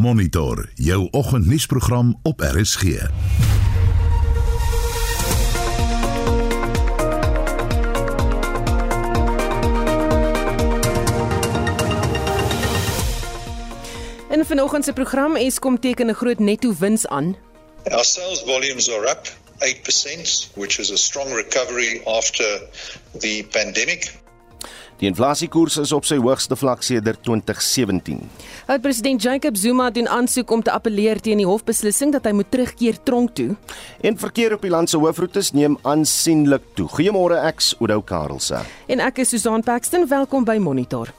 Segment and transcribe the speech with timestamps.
[0.00, 2.82] Monitor jou oggendnuusprogram op RSG.
[14.30, 17.36] In vanoggend se program Eskom teken 'n groot netto wins aan.
[17.84, 19.28] Our sales volumes are up
[19.58, 22.60] 8%, which is a strong recovery after
[23.18, 24.19] the pandemic.
[25.00, 28.18] Die inflasiekoers is op sy hoogste vlak sedert 2017.
[28.68, 33.00] Oud-president Jacob Zuma doen aansoek om te appeleer teen die hofbeslissing dat hy moet terugkeer
[33.08, 33.54] tronk toe.
[34.04, 36.88] En verkeer op die land se hoofroetes neem aansienlik toe.
[36.92, 38.60] Goeiemôre ek's Oudo Karelse.
[38.92, 41.14] En ek is Susan Paxton, welkom by Monitor.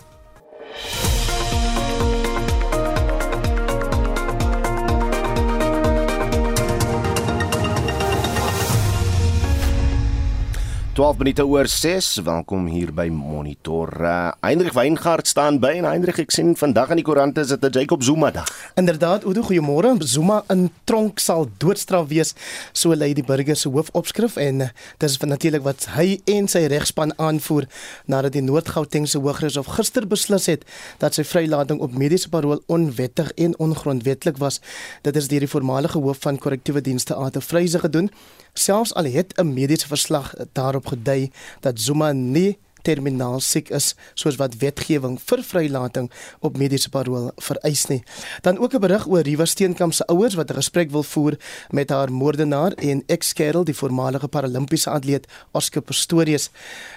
[11.02, 12.08] 12 minute oor 6.
[12.22, 13.90] Welkom hier by Monitor.
[14.06, 17.64] Uh, Heinrich Weingart staan by en Heinrich ek sien vandag in die koerante is dit
[17.66, 18.46] 'n Jacob Zuma dag.
[18.78, 19.98] Inderdaad, Oudo, goeiemôre.
[20.06, 22.36] Zuma in tronk sal doodstraf wees,
[22.72, 24.68] so lei die burger se hoofopskrif en uh,
[25.00, 27.66] dis natuurlik wat hy en sy regspan aanvoer
[28.06, 30.66] nadat die Noord-Gautengse Hooggeregshof gister beslis het
[31.00, 34.62] dat sy vrylating op mediese parol onwettig en ongrondwettig was.
[35.02, 38.12] Dit is deur die voormalige hoof van korrektiewe dienste Ate Vryse gedoen.
[38.54, 44.38] Selfs al het 'n mediese verslag daarop gedui dat Zuma nie terminaal siek is soos
[44.42, 48.04] wat wetgewing vir vrylating op mediese parol vereis nie.
[48.42, 51.38] Dan ook 'n berig oor Riva Steenkamp se ouers wat 'n gesprek wil voer
[51.70, 56.50] met haar moordenaar en ex-kerel die voormalige paralimpiese atleet Oscar Pistorius.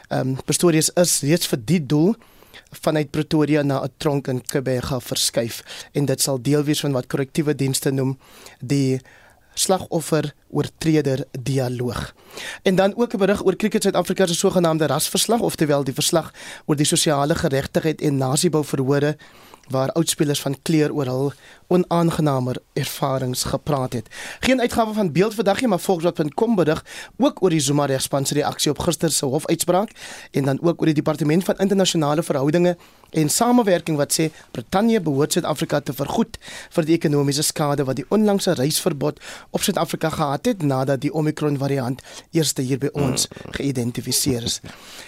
[0.09, 2.15] Ehm um, Pistorius is reeds vir die doel
[2.71, 7.07] vanuit Pretoria na 'n tronk in Kebega verskuif en dit sal deel wees van wat
[7.07, 8.19] korrektiewe dienste noem
[8.61, 9.01] die
[9.55, 12.15] slagoffer oortreder dialoog.
[12.63, 16.33] En dan ook 'n berig oor Cricket Suid-Afrika se sogenaamde rasverslag, oftewel die verslag
[16.67, 19.17] oor die sosiale geregtigheid en nasiebou verhore
[19.69, 21.33] waar oudspelers van kleur oor hul
[21.67, 24.09] onaangenamer ervarings gepraat het.
[24.41, 26.85] Geen uitgawe van beeld vandag nie, maar volkswapen.com berig
[27.17, 29.91] ook oor die Zuma regspan se reaksie op gister se hofuitspraak
[30.31, 32.77] en dan ook oor die departement van internasionale verhoudinge
[33.15, 36.39] en samewerking wat sê Brittanje behoort Suid-Afrika te vergoed
[36.77, 39.21] vir die ekonomiese skade wat die onlangse reisverbod
[39.51, 42.03] op Suid-Afrika gehad het nadat die Omicron variant
[42.33, 44.61] eerste hier by ons geïdentifiseer is.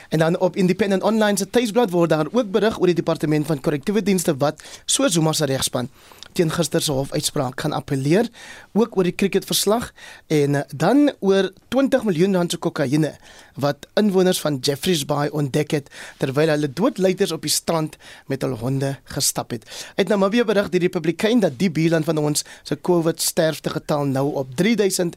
[0.08, 3.60] En dan op Independent Online se tuisblad word daar ook berig oor die departement van
[3.60, 5.90] korrektiewe dienste wat so Zuma se regspan
[6.36, 8.28] teen gister se hofuitspraak gaan appeleer
[8.76, 9.90] ook oor die cricketverslag
[10.32, 13.14] en dan oor 20 miljoen rand se kokaine
[13.54, 15.88] wat inwoners van Jeffreys Bay ontdek het
[16.20, 19.64] terwyl hulle doodluiters op die strand met hul honde gestap het.
[19.96, 24.28] Uit Namibië berig die Republikein dat die buurland van ons se COVID sterfte getal nou
[24.34, 25.16] op 3000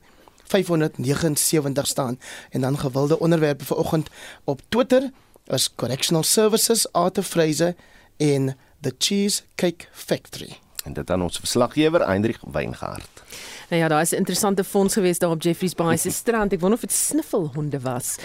[0.50, 2.20] 579 staan
[2.50, 4.10] en dan gewilde onderwerpe vanoggend
[4.44, 5.12] op Twitter
[5.46, 7.76] is Correctional Services Arthur Fraser
[8.18, 10.69] in the Cheesecake Factory.
[10.90, 13.24] En dit aan ons verslaggewer Heinrich Weingart.
[13.70, 16.54] Nou ja, daar is 'n interessante fonds gewees daar op Jeffreys Bay se strand.
[16.54, 18.16] Ek wonder of dit sniffelhonde was.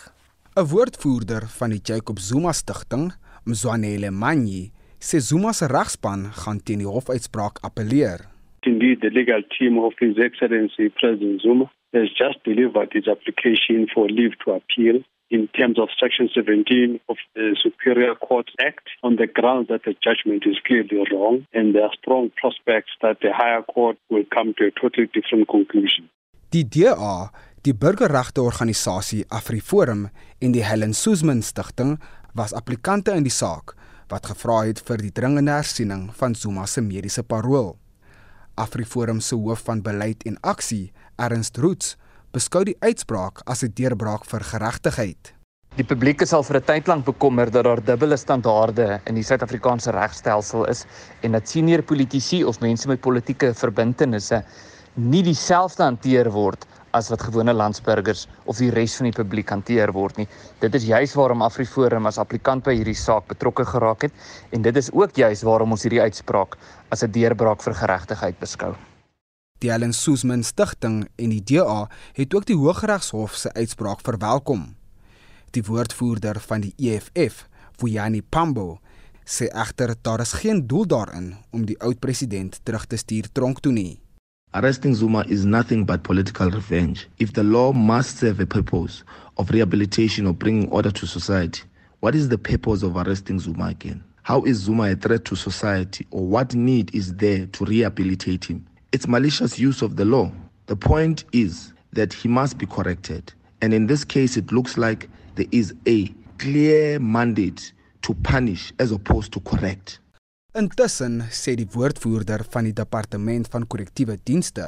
[0.56, 3.14] 'n Woordvoerder van die Jacob Zuma Stichting,
[3.46, 8.26] Mzwanele Manyi, sê Zuma se regspan gaan teen die hofuitspraak appeleer.
[8.62, 14.10] Indeed, the legal team of His Excellency President Zuma has just delivered its application for
[14.10, 19.28] leave to appeal in terms of Section 17 of the Superior Court Act on the
[19.28, 23.62] grounds that the judgment is clearly wrong and there are strong prospects that the higher
[23.62, 26.10] court will come to a totally different conclusion.
[26.52, 26.96] Die DA
[27.68, 30.06] Die burgerregteorganisasie AfriForum
[30.40, 31.98] en die Helen Suzman Stichting
[32.32, 33.74] was applikante in die saak
[34.08, 37.74] wat gevra het vir die dringende hersiening van Zuma se mediese parol.
[38.56, 41.98] AfriForum se hoof van beleid en aksie, Ernst Roots,
[42.32, 45.34] beskou die uitspraak as 'n deurbraak vir geregtigheid.
[45.76, 49.24] Die publiek is al vir 'n tyd lank bekommer dat daar dubbele standaarde in die
[49.24, 50.86] Suid-Afrikaanse regstelsel is
[51.22, 54.44] en dat senior politici of mense met politieke verbintenisse
[54.96, 59.92] nie dieselfde hanteer word as wat gewone landsburgers of die res van die publiek hanteer
[59.96, 60.28] word nie.
[60.60, 64.14] Dit is juis waarom AfriForum as applikant by hierdie saak betrokke geraak het
[64.52, 66.58] en dit is ook juis waarom ons hierdie uitspraak
[66.90, 68.76] as 'n deurbraak vir geregtigheid beskou.
[69.60, 74.76] Die Allen Suzman Stichting en die DA het ook die Hooggeregshof se uitspraak verwelkom.
[75.52, 77.48] Die woordvoerder van die EFF,
[77.78, 78.80] Vuyani Pambo,
[79.26, 83.72] sê egter daar is geen doel daarin om die oud-president terug te stuur tronk toe
[83.72, 84.00] nie.
[84.54, 87.08] Arresting Zuma is nothing but political revenge.
[87.20, 89.04] If the law must serve a purpose
[89.38, 91.64] of rehabilitation or bringing order to society,
[92.00, 94.02] what is the purpose of arresting Zuma again?
[94.24, 98.66] How is Zuma a threat to society or what need is there to rehabilitate him?
[98.94, 100.32] It's malicious use of the law.
[100.68, 103.34] The point is that he must be corrected.
[103.62, 106.08] And in this case, it looks like there is a
[106.38, 107.74] clear mandate
[108.04, 110.00] to punish as opposed to correct.
[110.58, 114.64] Intussen sê die woordvoerder van die departement van korrektiewe dienste,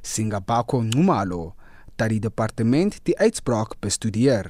[0.00, 1.52] Singabako Numalo,
[2.00, 4.48] dat die departement die uitspraak bestudeer.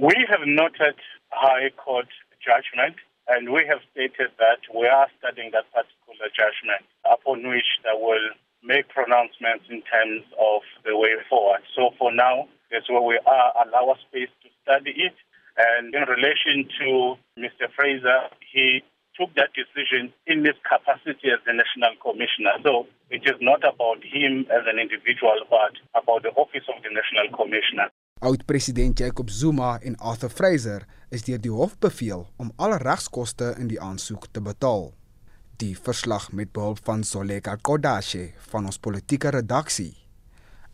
[0.00, 0.96] We have noted
[1.36, 2.08] High Court
[2.40, 2.96] judgment
[3.28, 8.32] and we have stated that we are studying that particular judgment upon which they will
[8.64, 11.60] make pronouncements in terms of the way forward.
[11.76, 13.48] So for now, that's where we are.
[13.68, 15.16] Allow us space to study it.
[15.60, 17.68] And in relation to Mr.
[17.76, 18.80] Fraser, he
[19.18, 22.54] took that decision in his capacity as the national commissioner.
[22.64, 26.90] So it is not about him as an individual, but about the office of the
[26.90, 27.88] national commissioner.
[28.22, 33.66] Oud-president Jacob Zuma en Arthur Fraser is deur die hof beveel om alle regskoste in
[33.72, 34.92] die aansoek te betaal.
[35.58, 39.92] Die verslag met behulp van Soleka Kodashe van ons politieke redaksie.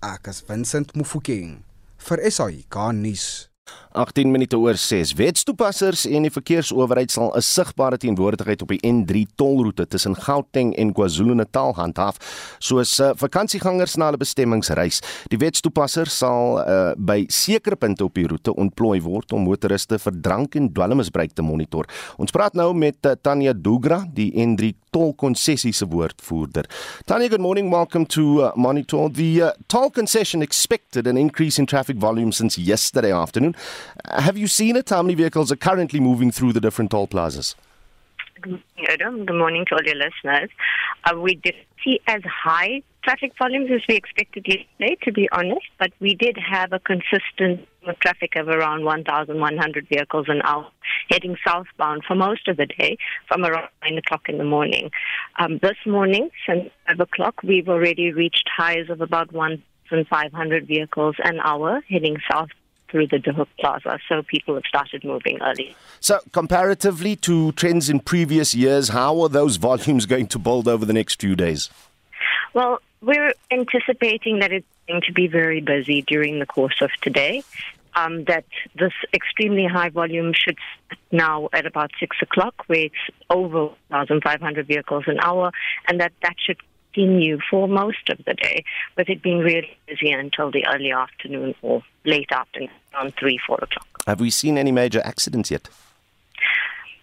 [0.05, 1.62] Ek is Vincent Mufokeng
[2.08, 3.49] vir SAI Garnis.
[3.93, 5.15] 18 minute oor 6.
[5.19, 10.93] Wetstoepassers en die verkeersowerheid sal 'n sigbare teenwoordigheid op die N3 tolroete tussen Gauteng en
[10.93, 12.17] KwaZulu-Natal handhaaf,
[12.59, 15.00] soos uh, vakansiegangers na hulle bestemmings reis.
[15.29, 20.12] Die wetstoepassers sal uh, by sekere punte op die roete ontplooi word om motoriste vir
[20.21, 21.88] drank en dwelmmisbruik te monitor.
[22.19, 26.67] Ons praat nou met uh, Tanya Dugra, die N3 tol konsessie se woordvoerder.
[27.06, 27.70] Tanya, good morning.
[27.70, 29.08] Welcome to uh, Monitor.
[29.08, 33.55] The uh, toll concession expected an increase in traffic volume since yesterday afternoon.
[34.06, 34.90] Have you seen it?
[34.90, 37.55] How many vehicles are currently moving through the different toll plazas?
[38.40, 39.26] Good morning, Adam.
[39.26, 40.50] Good morning to all your listeners.
[41.05, 41.55] Uh, we did
[41.85, 46.37] see as high traffic volumes as we expected yesterday, to be honest, but we did
[46.37, 47.67] have a consistent
[48.03, 50.67] traffic of around 1,100 vehicles an hour
[51.09, 54.91] heading southbound for most of the day from around 9 o'clock in the morning.
[55.39, 61.41] Um, this morning, since 5 o'clock, we've already reached highs of about 1,500 vehicles an
[61.41, 62.51] hour heading south
[62.91, 65.75] through the De Hoek Plaza, so people have started moving early.
[66.01, 70.85] So, comparatively to trends in previous years, how are those volumes going to build over
[70.85, 71.71] the next few days?
[72.55, 77.43] Well, we're anticipating that it's going to be very busy during the course of today.
[77.95, 78.45] Um, that
[78.79, 80.59] this extremely high volume should
[81.11, 82.95] now at about six o'clock, where it's
[83.28, 85.50] over 1,500 vehicles an hour,
[85.88, 86.59] and that that should
[86.93, 88.64] continue for most of the day,
[88.97, 93.57] with it being really busy until the early afternoon or late afternoon, around 3, 4
[93.62, 93.87] o'clock.
[94.07, 95.69] Have we seen any major accidents yet?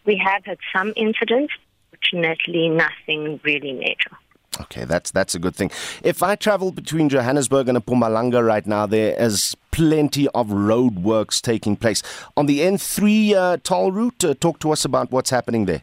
[0.06, 1.54] We have had some incidents,
[1.90, 4.12] fortunately, nothing really major.
[4.62, 5.72] Okay, that's that's a good thing.
[6.04, 11.42] If I travel between Johannesburg and Mpumalanga right now, there is plenty of road works
[11.42, 12.02] taking place
[12.38, 14.24] on the N3 uh, toll route.
[14.24, 15.82] Uh, talk to us about what's happening there.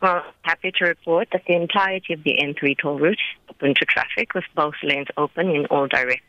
[0.00, 3.84] Well, happy to report that the entirety of the N3 toll route is open to
[3.84, 6.27] traffic with both lanes open in all directions.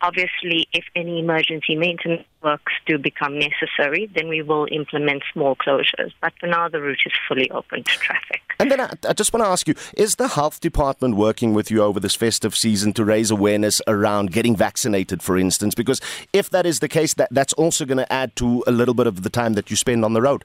[0.00, 6.12] Obviously, if any emergency maintenance works do become necessary, then we will implement small closures.
[6.20, 8.42] But for now, the route is fully open to traffic.
[8.60, 11.70] And then I, I just want to ask you is the health department working with
[11.70, 15.74] you over this festive season to raise awareness around getting vaccinated, for instance?
[15.74, 16.00] Because
[16.32, 19.06] if that is the case, that, that's also going to add to a little bit
[19.06, 20.44] of the time that you spend on the road.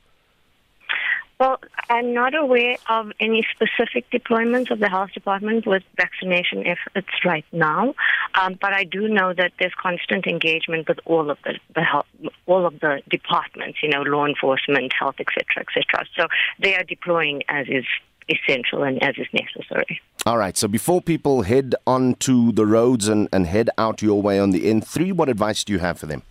[1.39, 1.59] Well,
[1.89, 7.45] I'm not aware of any specific deployments of the health department with vaccination efforts right
[7.51, 7.95] now,
[8.35, 12.07] um, but I do know that there's constant engagement with all of the, the health,
[12.45, 16.05] all of the departments, you know, law enforcement, health, etc., etc.
[16.17, 16.27] So
[16.59, 17.85] they are deploying as is
[18.29, 20.01] essential and as is necessary.
[20.25, 24.39] All right, so before people head onto the roads and, and head out your way
[24.39, 26.23] on the N3, what advice do you have for them?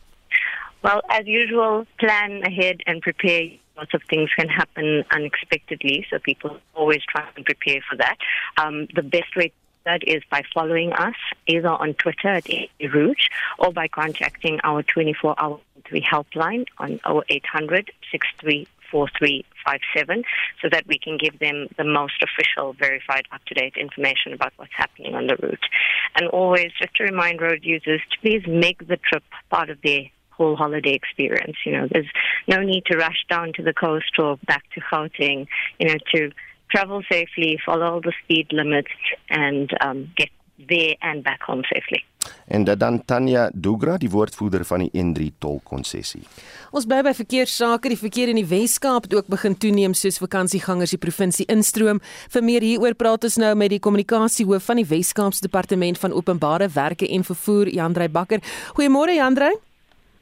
[0.82, 3.50] Well, as usual, plan ahead and prepare.
[3.76, 8.16] Lots of things can happen unexpectedly, so people always try and prepare for that.
[8.58, 9.52] Um, the best way
[9.84, 12.46] that is by following us either on Twitter at
[12.92, 20.24] Rouge or by contacting our 24 hour 3 helpline on 0800 634357
[20.60, 24.52] so that we can give them the most official, verified, up to date information about
[24.56, 25.64] what's happening on the route.
[26.16, 30.10] And always just to remind road users to please make the trip part of their
[30.30, 31.56] whole holiday experience.
[31.64, 32.10] You know, there's
[32.48, 35.46] no need to rush down to the coast or back to Gauteng,
[35.78, 36.32] you know, to
[36.72, 38.92] travel safely, follow all the speed limits,
[39.28, 40.30] and um, get
[40.68, 42.04] there and back home safely.
[42.46, 46.22] En dan Tanya Dugra, die woordvoerder van die N3 tolkonsessie.
[46.70, 47.90] Ons bly by verkeerssake.
[47.90, 52.02] Die verkeer in die Wes-Kaap het ook begin toeneem soos vakansiegangers die provinsie instroom.
[52.34, 56.68] Vir meer hieroor praat ons nou met die kommunikasiehoof van die Wes-Kaapse Departement van Openbare
[56.74, 58.42] Werke en Vervoer, Jandrey Bakker.
[58.76, 59.58] Goeiemôre Jandrey.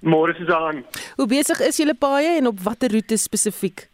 [0.01, 0.85] Môre Susan.
[1.19, 3.91] Hoe besig is julle paaie en op watter roetes spesifiek?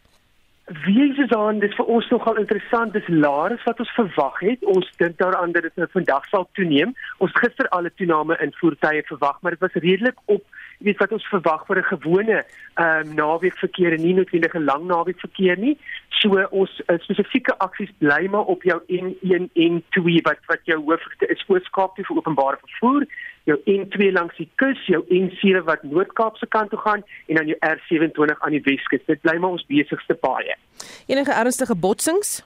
[0.66, 4.64] Wie is aan dit vir ons nogal interessant dis laer as wat ons verwag het.
[4.66, 6.94] Ons dink daaraan dat dit nou vandag sal toeneem.
[7.22, 10.42] Ons gister al 'n toename in voertuie verwag, maar dit was redelik op
[10.78, 12.44] weet wat ons verwag vir 'n gewone
[12.74, 15.78] ehm um, naweek verkeer en nie noodwendig 'n lang naweek verkeer nie.
[16.16, 20.78] So ons uh, spesifieke aksies bly maar op jou N1 en 2 wat wat jou
[20.88, 23.06] hoofste is Ooskaap toe vir openbare vervoer
[23.46, 27.50] jou N2 langs die kus, jou N7 wat Noord-Kaap se kant toe gaan en dan
[27.50, 29.04] jou R27 aan die Weskus.
[29.06, 30.58] Dit bly maar ons besigste paaie.
[31.06, 32.40] Enige ernstige botsings?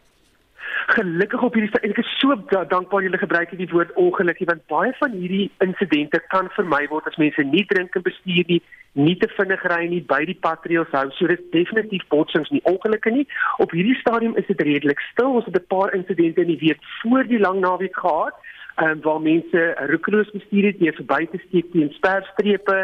[0.95, 5.17] Gelukkig op hierdie ek is so dankbaar julle gebruik hierdie woord ongelukkig want baie van
[5.17, 8.61] hierdie insidente kan vermy word as mense nie drink en bestuur nie,
[8.93, 11.07] nie te vinnig ry nie, by die patreels hou.
[11.19, 13.27] So dit definitief botsings nie ongelukkige nie.
[13.63, 15.35] Op hierdie stadium is dit redelik stil.
[15.41, 18.35] Ons het 'n paar insidente in die week voor die lang naweek gehad
[18.83, 22.79] um, waar mense roekeloos bestuur het deur verby te steek teen sperstrepe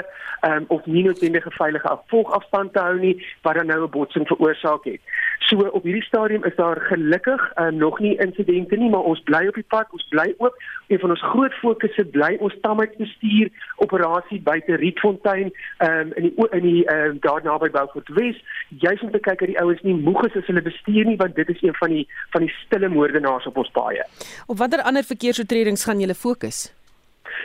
[0.48, 4.84] um, of nie noodwendige veilige afvolgafstand te hou nie wat dan nou 'n botsing veroorsaak
[4.84, 5.00] het.
[5.38, 9.46] So op hierdie stadium is daar gelukkig um, nog nie insidente nie, maar ons bly
[9.46, 10.54] op die pad, ons bly oop.
[10.86, 13.50] Een van ons groot fokusse bly ons tamheidsbestuur
[13.84, 18.38] operasie buite Rietfontein um, in die in die uh, daar naby Beaufort Wes,
[18.68, 21.34] juis om te kyk dat die ouens nie moeg is as hulle bestuur nie, want
[21.34, 24.06] dit is een van die van die stille moordenaars op ons paaie.
[24.46, 26.66] Op watter ander verkeersoortredings gaan julle fokus?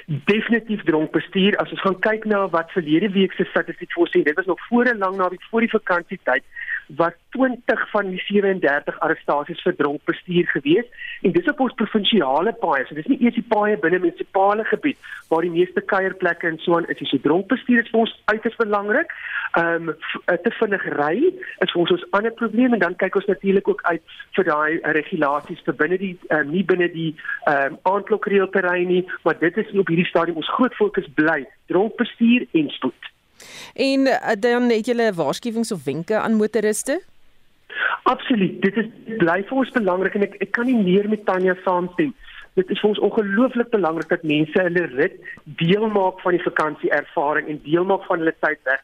[0.05, 4.35] definitief dronk bestuur as ons gaan kyk na wat verlede week se statistiek voorsien dit
[4.35, 6.43] was nog voor 'n lang naweek voor die vakansietyd
[6.97, 10.87] was 20 van die 37 arrestasies vir dronk bestuur gewees
[11.21, 12.85] en dis op ons provinsiale paaie.
[12.87, 14.97] So dis nie eers die paaie binne munisipale gebied
[15.29, 17.03] waar die meeste kuierplekke en so aan is.
[17.09, 19.13] So dronk bestuur is vir ons uiters belangrik.
[19.59, 19.95] Ehm um,
[20.43, 21.15] te vinnig ry
[21.65, 24.03] is vir ons 'n ander probleem en dan kyk ons natuurlik ook uit
[24.35, 29.39] vir daai regulasies vir binne die uh, nie binne die ehm um, aandklokreëlterrein nie, maar
[29.39, 33.11] dit is op hierdie stadium ons groot fokus bly dronk bestuur en spoed.
[33.73, 37.01] En uh, dan het julle waarskuwings of wenke aan motoriste?
[38.03, 38.61] Absoluut.
[38.61, 42.13] Dit is bly vir ons belangrik en ek ek kan nie meer met Tanya saamstem.
[42.59, 45.19] Dit is vir ons ongelooflik belangrik dat mense hulle rit
[45.61, 48.81] deel maak van die vakansie ervaring en deel maak van hulle tyd weg.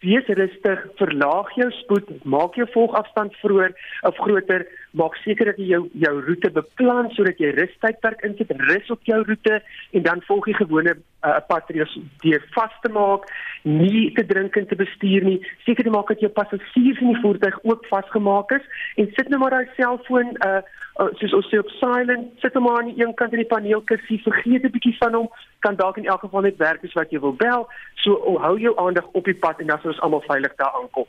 [0.00, 3.74] Wees rustig, verlaag jou spoed, maak jou volgafstand vroeër
[4.08, 4.64] of groter,
[4.98, 9.20] maak seker dat jy jou jou roete beplan sodat jy rustydperk insit, rus op jou
[9.22, 9.60] roete
[9.92, 13.28] en dan volg jy gewone uh, patrouille deur vas te maak,
[13.62, 15.38] nie te drink en te bestuur nie.
[15.66, 18.66] Seker te maak dat jou passasiers in die voertuig ook vasgemaak is
[18.96, 20.60] en sit nou maar daai selfoon uh
[21.00, 24.20] uh, soos ons sê op silent, sit hom aan die een kant in die paneelkussie,
[24.26, 25.30] vergeet 'n bietjie van hom,
[25.66, 27.68] kan dalk in elk geval net werk as wat jy wil bel.
[28.02, 30.74] So oh, hou jou aandag op die pad en dan sal ons almal veilig daar
[30.80, 31.06] aankom.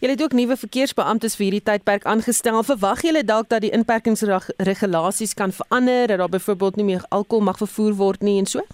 [0.00, 2.62] Julle het ook nuwe verkeersbeamptes vir hierdie tydperk aangestel.
[2.62, 7.58] Verwag julle dalk dat die inperkingsregulasies kan verander, dat daar byvoorbeeld nie meer alkohol mag
[7.58, 8.64] vervoer word nie en so?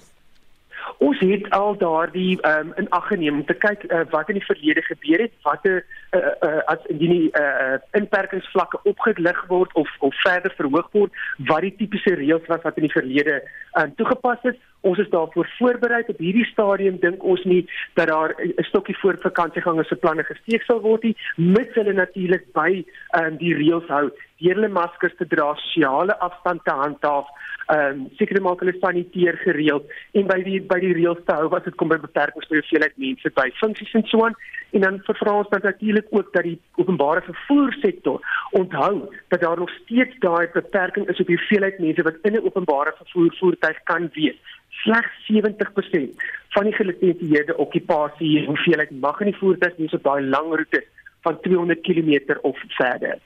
[1.02, 4.38] Ons het al daardie ehm um, in ag geneem om te kyk uh, wat in
[4.38, 9.88] die verlede gebeur het, watter uh, uh, as indien die uh, inperkingsvlakke opgelig word of
[9.99, 13.40] of verder verhoog word, wat die tipiese reëls was wat in die verlede
[13.78, 14.58] um, toegepas is.
[14.82, 17.62] Ons is daarvoor voorberei op hierdie stadium dink ons nie
[17.94, 22.52] dat daar 'n stokkie voor vakansiegangers se planne gesteek sal word nie, mits hulle natuurlik
[22.52, 22.84] by
[23.20, 27.26] um, die reëls hou, deur hulle maskers te dra, sosiale afstand te handhaaf
[27.72, 29.84] ehm um, seker maak hulle saniteer gereeld
[30.18, 32.96] en by die by die reëls te hou wat dit kom by beperkings vir hoeveelheid
[33.04, 33.46] mense by.
[33.60, 34.34] Funksies en so aan.
[34.72, 38.20] En dan vervra ons dan natuurlik ook dat die openbare vervoer sektor
[38.50, 42.46] onthou dat daar nog steeds daai beperking is op die hoeveelheid mense wat in 'n
[42.50, 44.51] openbare vervoer voertuig kan wees
[44.82, 46.24] slegs 70%
[46.54, 50.88] van die gelisensieerde okkupasie hoeveelheid mag in die voertuig wees op daai lang roetes
[51.26, 53.20] van 200 km of verder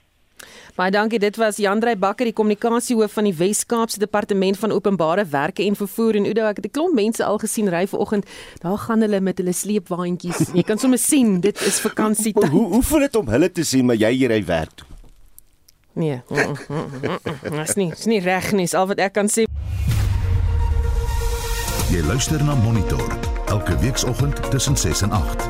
[0.77, 1.19] Baie dankie.
[1.19, 6.19] Dit was Jandrey Bakker, die kommunikasiehoof van die Wes-Kaapse Departement van Openbare Werke en Vervoer
[6.21, 6.45] en Oudo.
[6.45, 8.27] Ek het 'n klomp mense al gesien ry vanoggend.
[8.61, 10.51] Daar gaan hulle met hulle sleepwaandjies.
[10.53, 12.49] Jy kan sommer sien, dit is vakansietyd.
[12.49, 14.87] Hoe hoe voel dit om hulle te sien maar jy hier ry werk toe?
[15.95, 16.21] Nee.
[17.51, 18.69] Dis nie, dis nie reg nie.
[18.77, 19.45] Al wat ek kan sê.
[21.87, 23.13] Jy luister na Monitor
[23.47, 25.45] elke weekoggend tussen 6 en 8.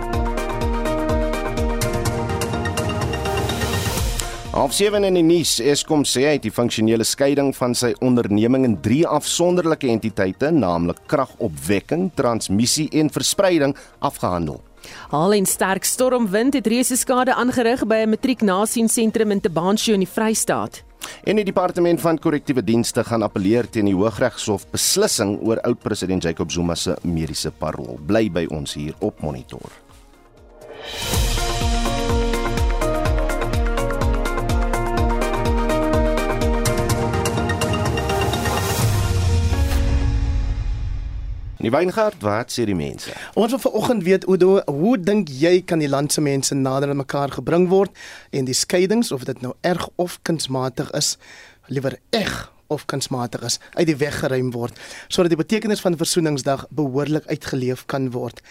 [4.53, 8.69] Half 7 in die nuus, Eskom sê hy het die funksionele skeiding van sy onderneming
[8.69, 13.73] in drie afsonderlike entiteite, naamlik kragopwekking, transmissie en verspreiding,
[14.05, 14.61] afgehandel.
[15.09, 20.13] Haal en sterk stormwind het reuse skade aangerig by 'n matrieknasiensentrum in Tebansho in die
[20.13, 20.85] Vrystaat.
[21.25, 26.51] En die departement van korrektiewe dienste gaan appeleer teen die Hooggeregshof beslissing oor oud-president Jacob
[26.51, 27.99] Zuma se mediese parol.
[28.07, 29.71] Bly by ons hier op Monitor.
[41.57, 43.15] Die Weingart, wat sê die mense?
[43.33, 47.01] Ons wil vanoggend weet Oudo, hoe dink jy kan die land se mense nader aan
[47.01, 47.97] mekaar gebring word
[48.37, 51.15] en die skeidings of dit nou erg of kunsmatig is,
[51.73, 52.35] liewer eg
[52.69, 54.77] of kunsmatig is, uit die weg geruim word
[55.09, 58.43] sodat die betekenis van versoeningsdag behoorlik uitgeleef kan word.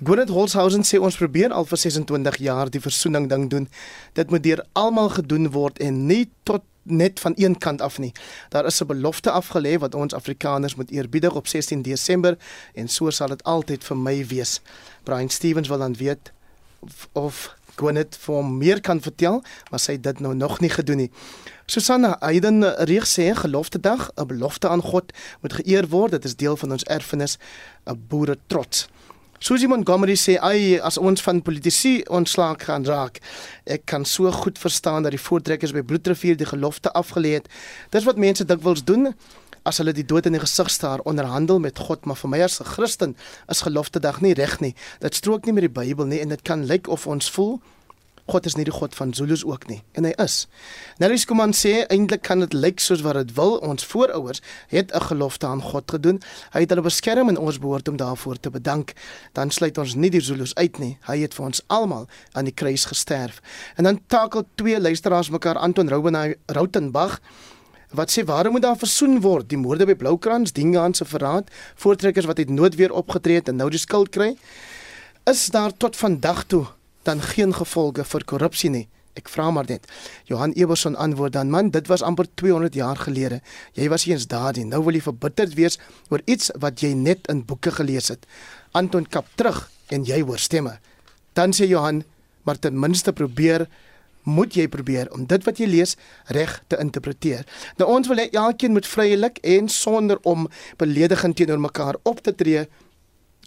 [0.00, 3.68] Gwyneth Holshausen sê ons probeer al vir 26 jaar die versoening ding doen.
[4.16, 8.12] Dit moet deur almal gedoen word en nie tot net van een kant af nie.
[8.48, 12.38] Daar is 'n belofte afgelê wat ons Afrikaners moet eerbiedig op 16 Desember
[12.74, 14.60] en so sal dit altyd vir my wees.
[15.02, 16.32] Brian Stevens wil dan weet
[16.78, 20.70] of, of Gwyneth vir hom meer kan vertel, maar sy het dit nou nog nie
[20.72, 21.10] gedoen nie.
[21.66, 26.10] Susanna Aiden reeks sê gelofte dag, 'n belofte aan God moet geëer word.
[26.10, 27.38] Dit is deel van ons erfenis,
[27.84, 28.88] 'n boere trots.
[29.38, 33.18] Susie Montgomery sê ai as ons van politici ontslaak gaan raak.
[33.68, 37.50] Ek kan so goed verstaan dat die voortrekkers by Bloedrivier die gelofte afgelê het.
[37.92, 39.12] Dis wat mense dikwels doen
[39.66, 42.60] as hulle die dood in die gesig staar onderhandel met God, maar vir my as
[42.60, 43.16] 'n Christen
[43.48, 44.74] is gelofte dag nie reg nie.
[45.00, 47.60] Dit strook nie met die Bybel nie en dit kan lyk of ons voel
[48.26, 50.46] God is nie die God van Zulus ook nie en hy is.
[50.98, 53.56] Nelly Skuman sê eintlik kan dit lyk soos wat dit wil.
[53.62, 56.20] Ons voorouers het 'n gelofte aan God gedoen.
[56.52, 58.92] Hy het hulle beskerm en ons behoort om daarvoor te bedank.
[59.32, 60.98] Dan sluit ons nie die Zulus uit nie.
[61.06, 63.40] Hy het vir ons almal aan die kruis gesterf.
[63.76, 65.88] En dan takel twee luisteraars mekaar Anton
[66.46, 67.20] Rautenbach
[67.90, 69.48] wat sê waarom moet daar versoen word?
[69.48, 73.70] Die moorde by Bloukrans, Dingaan se verraad, voortrekkers wat het noodweer opgetree het en nou
[73.70, 74.36] die skuld kry.
[75.24, 76.66] Is daar tot vandag toe
[77.06, 78.86] dan geen gevolge vir korrupsie nie?
[79.16, 79.86] Ek vra maar net.
[80.28, 83.40] Johan Eberson antwoord dan man, dit was amper 200 jaar gelede.
[83.72, 84.66] Jy was eens daardie.
[84.68, 85.78] Nou wil jy verbitterd wees
[86.12, 88.28] oor iets wat jy net in boeke gelees het.
[88.76, 90.76] Anton kap terug en jy hoor stemme.
[91.32, 92.04] Dan sê Johan,
[92.44, 93.66] maar ten minste probeer
[94.26, 95.94] moet jy probeer om dit wat jy lees
[96.34, 97.46] reg te interpreteer.
[97.78, 100.48] Nou ons wil hê elkeen moet vrylik en sonder om
[100.80, 102.66] beledigend teenoor mekaar op te tree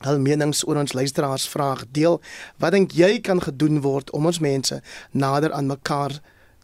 [0.07, 2.19] hul menings oor ons luisteraars vraag deel.
[2.57, 4.81] Wat dink jy kan gedoen word om ons mense
[5.11, 6.19] nader aan mekaar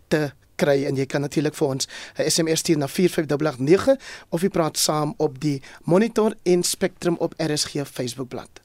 [0.07, 3.97] te kry en jy kan natuurlik vir ons 'n SMS stuur na 45889
[4.29, 8.64] of jy praat saam op die Monitor en Spectrum op RSG Facebookblad.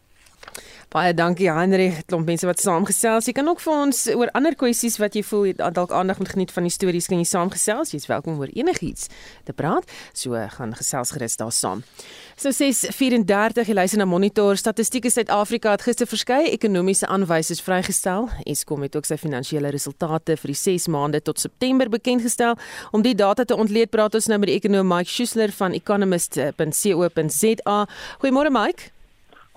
[0.91, 3.29] Baie dankie Heinrich, klomp mense wat saamgesels.
[3.29, 6.51] Jy kan ook vir ons oor ander kwessies wat jy voel dalk aandag moet geniet
[6.51, 7.93] van die stories kan jy saamgesels.
[7.95, 9.07] Jy's welkom oor enigiets
[9.47, 9.87] te praat.
[10.19, 11.87] So gaan gesels gerus daar saam.
[12.35, 18.27] So 6:34 jy luister na Monitor Statistiek Suid-Afrika het gister verskeie ekonomiese aanwysers vrygestel.
[18.43, 22.59] Eskom het ook sy finansiële resultate vir die 6 maande tot September bekend gestel.
[22.91, 27.87] Om die data te ontleed praat ons nou met die ekonom Mike Schuessler van economist.co.za.
[28.19, 29.00] Goeiemôre Mike.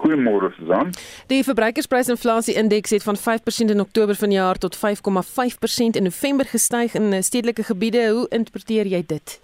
[0.03, 0.89] Goeiemôre Susan.
[1.31, 7.23] Die verbruikersprysinflasie indeks het van 5% in Oktober vanjaar tot 5,5% in November gestyg in
[7.23, 8.09] stedelike gebiede.
[8.11, 9.39] Hoe interpreteer jy dit?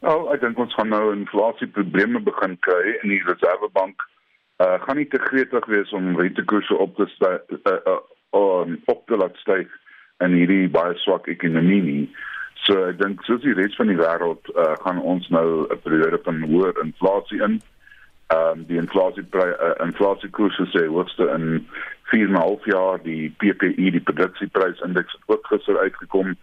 [0.00, 4.02] Wel, ek dink ons gaan nou inflasieprobleme begin kry en die Reservebank
[4.64, 7.96] uh gaan nie te gretig wees om rentekoerse op te styg uh, uh,
[8.38, 9.68] um, op te laat styg
[10.24, 12.04] in hierdie baie swak ekonomie nie.
[12.64, 16.18] So ek dink soos die res van die wêreld uh gaan ons nou 'n periode
[16.24, 17.60] van hoër inflasie in
[18.26, 21.68] ehm um, die inflasie uh, inflasiekoers sê hoogste in
[22.10, 22.98] 4 en 'n half jaar.
[23.02, 26.34] Die PPI die produksieprysindeks het ook gister uitgekom.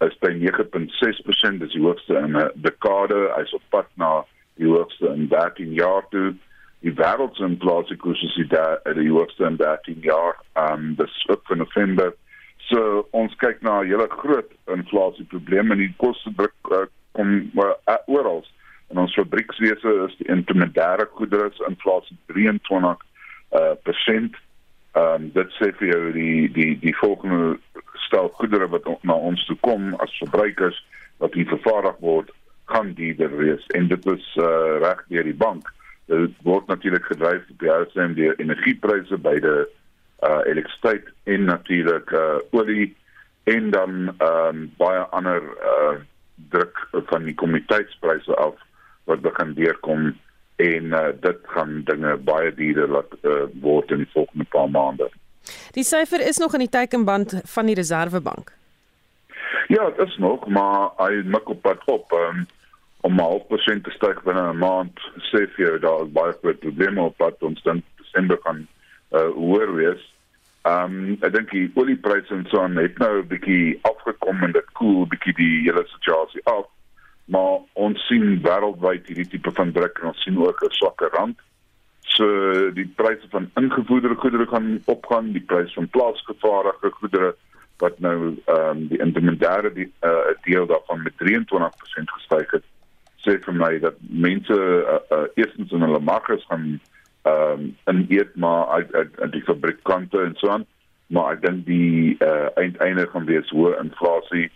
[0.00, 3.32] Is by 9.6% dis die hoogste in 'n dekade.
[3.36, 4.24] Hy's op pad na
[4.54, 6.34] die hoogste in 13 jaar toe.
[6.80, 8.48] Die wêreldse inflasiekoers is die,
[8.94, 10.36] die hoogste in 13 jaar.
[10.52, 12.14] Ehm um, dis ook vir November.
[12.56, 17.96] So ons kyk na 'n hele groot inflasieprobleem en die koste druk uh, kom uh,
[18.06, 18.44] oral
[18.90, 22.96] in ons fabriekswese is die intermediêre goedere inflasie 23
[23.58, 24.36] uh persent.
[24.96, 27.58] Ehm um, dit sê vir jou die die die volgende
[28.06, 30.78] stel goedere wat na ons toe kom as verbruikers
[31.18, 32.30] wat hier vervaardig word
[32.72, 35.68] gaan duurder wees en dit is uh, reg deur die bank.
[36.08, 39.58] Dit word natuurlik gedryf deur die OSM deur energiepryse by die
[40.28, 42.88] uh elektrisiteit en natuurlik uh olie
[43.48, 45.98] en dan um, baie ander uh
[46.50, 48.56] druk van die kommoditeitspryse af
[49.08, 50.12] wat begin deurkom
[50.58, 55.08] en uh, dit gaan dinge baie duurder laat uh, word in die volgende paar maande.
[55.76, 58.52] Die syfer is nog in die teikenband van die Reservebank.
[59.68, 62.46] Ja, dit is nog, maar hy mik op pad op um,
[63.00, 65.00] om maar op persent te styg binne 'n maand.
[65.30, 68.66] Sê vir jou daar is baie groot probleme op pad ons dan Desember gaan
[69.12, 70.02] uh, hoor wees.
[70.62, 74.52] Ehm um, ek dink die oliepryse en so aan het nou 'n bietjie afgekom en
[74.52, 76.66] dit koel bietjie die hele situasie af.
[77.32, 81.36] Maar ons sien wêreldwyd hierdie tipe van druk en ons sien ook 'n swakker rand.
[82.16, 82.24] So
[82.72, 87.34] die pryse van ingevoerde goedere gaan opgaan, die prys van plaasgevaardigde goedere
[87.78, 92.64] wat nou ehm um, die intermediêre die uh, deel daarvan met 23% gestyg het
[93.24, 96.66] sê vir my dat mense uh, uh, eerstens in hulle marges gaan
[97.22, 100.66] ehm um, in eet maar uit uit die fabrikante en so aan
[101.06, 104.48] maar ek dink die uh, eindeinde gaan wees hoë inflasie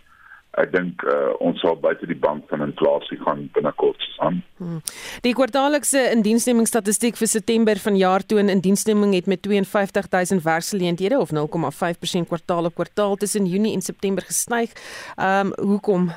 [0.61, 4.81] ek dink uh, ons sal buite die bank van inflasie gaan binnekort aan hmm.
[5.25, 12.69] die kwartaallikse indiensnemingsstatistiek vir September vanjaar toon indiensneming het met 52000 werksgeleenthede of 0,5% kwartaal
[12.69, 14.69] op kwartaal tussen Junie en September gestyg.
[15.17, 16.11] Ehm um, hoekom?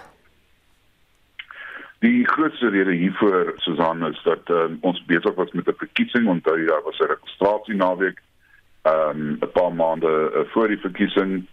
[2.04, 6.58] Die grootste rede hiervoor Susan is dat um, ons besig was met 'n verkiesing onthou
[6.58, 8.20] jy daar was 'n registrasie naweek
[8.84, 11.46] um 'n paar maande uh, voor die verkiesing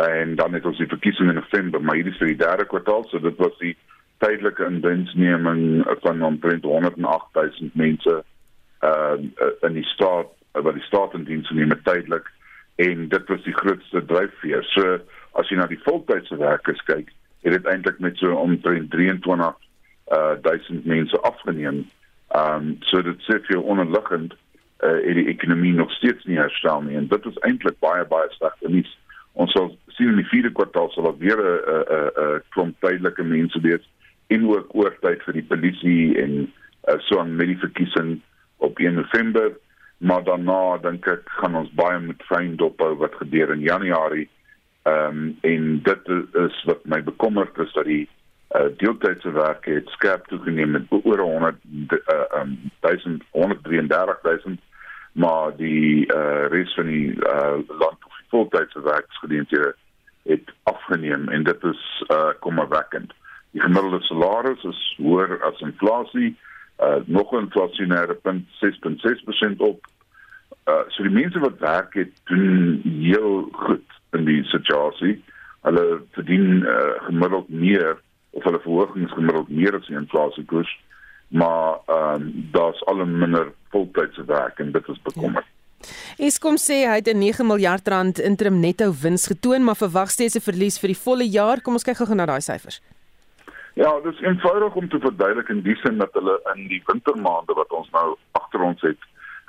[0.00, 3.06] en dan het ons die verkiesing in November maar hierdie is vir die derde kwartaal
[3.10, 3.76] so dit was die
[4.24, 8.18] tydelike indiensneming van omtrent 108000 mense
[8.80, 9.16] uh,
[9.66, 12.28] in die staat wat die staat in diens neem tydelik
[12.80, 14.98] en dit was die grootste dryfveer so
[15.40, 19.54] as jy na die voltydse werkers kyk het dit eintlik met so omtrent 23
[20.10, 21.88] uh duisend mense afgeneem.
[22.28, 24.34] Um so dit sê vir onderliggend
[24.84, 28.56] uh die ekonomie nog steeds nie herstel nie en dit is eintlik baie baie sleg
[28.66, 28.90] nuus.
[29.32, 33.22] Ons sal sien in die vierde kwartaal sal daar weer 'n 'n 'n klomp tydelike
[33.22, 33.84] mense wees
[34.32, 36.32] en ook oortyd vir die polisie en
[36.88, 38.20] uh, so aan met die verkiesing
[38.56, 39.52] op 1 November
[40.00, 44.28] maar daarna dink ek gaan ons baie met fyn dophou wat gebeur in Januarie.
[44.88, 46.08] Ehm um, en dit
[46.44, 48.08] is wat my bekommerd is dat die
[48.56, 51.56] uh, deeltydse werk het skerp toegeneem met oor 100
[51.92, 54.60] uh, um, 1000 133000
[55.12, 59.74] maar die uh, res van die uh, land die voltydse werksgeleenthede
[60.22, 63.12] het afgeneem en dit is uh, kommerwekkend.
[63.50, 66.36] Die gemiddelde salaris is hoër as inflasie,
[66.80, 69.86] uh, nog 'n inflasionêre punt 6.6% op.
[70.68, 75.24] Uh, so die mense wat werk het doen heel goed in die situasie.
[75.60, 77.98] Hulle verdien uh, gemiddeld meer
[78.30, 80.78] of hulle verhogings gemiddeld meer as die inflasiekoers
[81.30, 85.44] maar ehm um, daar's al minder voltydse werk en dit is bekommer.
[85.46, 85.59] Ja.
[86.18, 90.36] Eskom sê hy het 'n 9 miljard rand interim netto wins getoon maar verwag steeds
[90.36, 91.60] 'n verlies vir die volle jaar.
[91.60, 92.80] Kom ons kyk gou na daai syfers.
[93.74, 97.54] Ja, dit is eenvoudig om te verduidelik in die sin dat hulle in die wintermaande
[97.54, 98.98] wat ons nou agter ons het,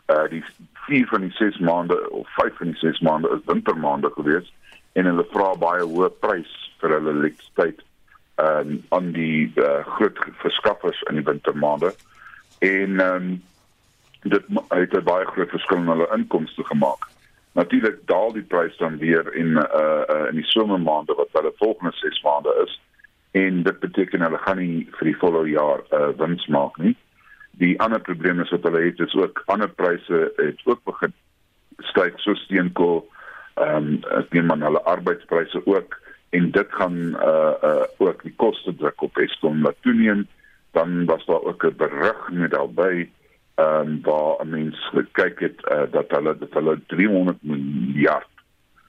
[0.07, 0.43] uh die
[0.87, 4.53] 4 van die 6 maande of 5 van die 6 maande is wintermaande gewees
[4.93, 7.79] en hulle vra baie hoë prys vir hulle elektrisiteit
[8.41, 11.93] ehm um, aan die uh, groot verskaffers in die wintermaande
[12.59, 13.31] en ehm um,
[14.21, 17.07] dit het 'n baie groot verskil in hulle inkomste gemaak.
[17.53, 21.91] Natuurlik daal die prys dan weer in uh, uh in die somermaande wat hulle volgende
[21.95, 22.81] 6 maande is
[23.31, 26.95] en dit beteken hulle gaan nie vir die volle jaar uh wins maak nie.
[27.51, 31.13] Die ander probleem is wat hulle het is ook ander pryse het ook begin
[31.77, 33.09] styg so steenkool
[33.53, 38.33] ehm um, ek neem aan hulle arbeidspryse ook en dit gaan uh uh ook die
[38.35, 40.27] koste druk op Eskom laat toeneem
[40.71, 43.11] dan was daar ook 'n berig met albei
[43.55, 48.29] ehm um, waar 'n mens gekyk het uh, dat hulle dat hulle 300 miljard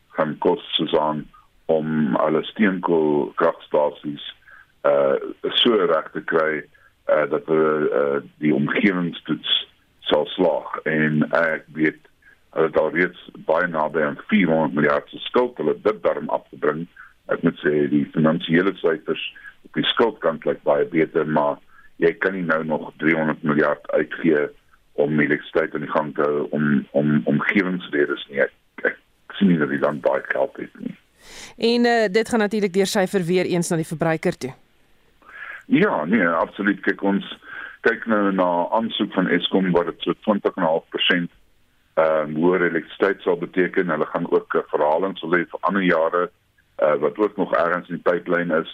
[0.09, 1.27] gaan kos Susan
[1.67, 4.35] om alle steenkool kragstasies
[4.83, 6.63] uh so reg te kry
[7.09, 9.71] uh dat hulle uh, die omgewingstoets
[10.01, 10.77] sal slaag.
[10.85, 12.01] En ek weet
[12.53, 16.87] hulle daar reeds baie naby aan 400 miljard se skuld hulle dit daarom afgebring.
[17.33, 19.23] Ek moet sê die finansiële syfers
[19.63, 21.61] op die skuldkant lyk baie beter maar
[22.03, 24.49] jy kan nie nou nog 300 miljard uitgee
[24.93, 28.43] om elektrisiteit in die gang te om om omgewingsredes nie.
[28.45, 28.53] Ek,
[28.91, 28.99] ek
[29.39, 30.97] sien nie dat dit dan baie geld het nie.
[31.57, 34.53] En uh, dit gaan natuurlik deur syfer weer eens na die verbruiker toe.
[35.67, 36.83] Ja nee absoluut.
[36.85, 37.29] Kyk ons
[37.87, 41.39] kyk nou na aansoek van Eskom wat dit so 20.5%
[41.93, 43.91] ehm um, hoër elektrisiteit sal beteken.
[43.91, 46.31] Hulle gaan ook 'n verhaling sal hê vir ander jare
[46.83, 48.71] uh, wat ook nog ergens in die pipeline is.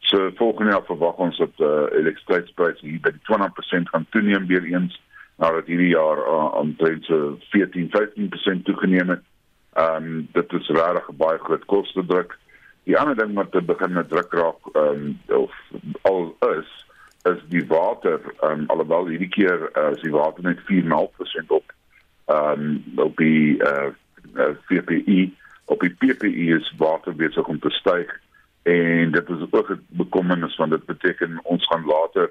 [0.00, 4.64] So volgende jaar verwag ons dat uh, elektrisiteitspryse hier by die 20% gaan toeneem weer
[4.64, 4.96] eens
[5.40, 9.26] nadat hierdie jaar uh, omtrent so 14-15% toegeneem het.
[9.72, 12.38] Ehm um, dit is regtig 'n baie groot koste druk.
[12.84, 15.52] Die ander ding wat te begin met druk raak ehm um, of
[16.02, 16.70] al is
[17.22, 21.72] is die water ehm um, alhoewel hierdie keer uh, is die water net 4.5% op
[22.26, 23.92] ehm um, op die uh,
[24.34, 25.30] uh, PPE
[25.64, 28.20] op die PPE is water besig om te styg
[28.62, 32.30] en dit is ook 'n bekommernis want dit beteken ons gaan later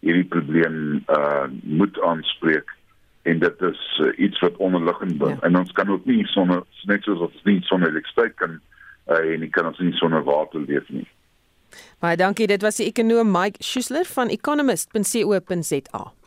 [0.00, 2.76] hierdie probleem uh moet aanspreek
[3.22, 5.40] en dit is uh, iets wat onderliggend is ja.
[5.40, 8.60] en ons kan ook nie sonder net soos ons nie sonder elektrisiteit kan
[9.06, 11.06] uh, en nie kan ons nie sonder water leef nie.
[12.00, 16.17] Baie dankie, dit was die ekonom Mike Schuessler van economist.co.za.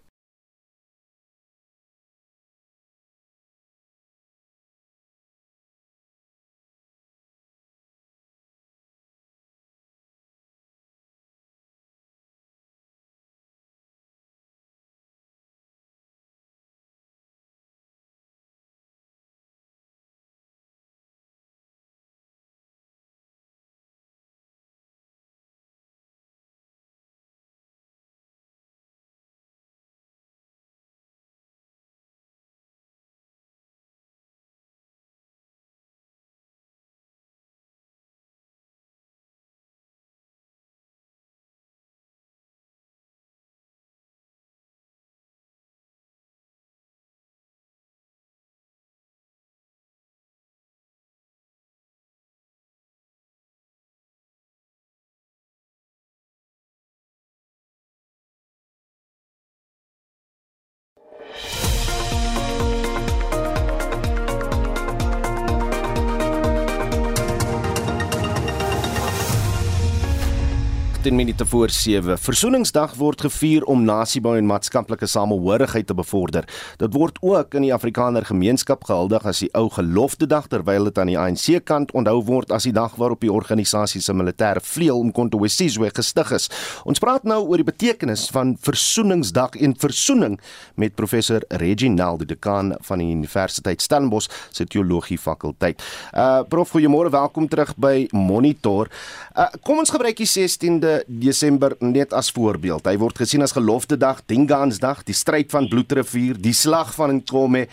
[71.01, 72.17] ten minute voor 7.
[72.17, 76.45] Versoeningsdag word gevier om nasiebou en maatskaplike samehorigheid te bevorder.
[76.77, 80.99] Dit word ook in die Afrikaner gemeenskap gehuldig as die ou gelofte dag terwyl dit
[81.01, 85.01] aan die ANC kant onthou word as die dag waarop die organisasie se militêre vleuel
[85.01, 86.45] Umkhonto weSizwe gestig is.
[86.85, 90.37] Ons praat nou oor die betekenis van Versoeningsdag en versoening
[90.75, 95.81] met professor Reginald de Dekaan van die Universiteit Stellenbosch se teologie fakulteit.
[96.13, 98.93] Uh prof, goeiemôre, welkom terug by Monitor.
[99.33, 102.85] Uh kom ons gebruik die 16de Desember net as voorbeeld.
[102.89, 107.65] Hy word gesien as gelofte dag, Dingansdag, die stryd van Bloedrivier, die slag van Nkomo,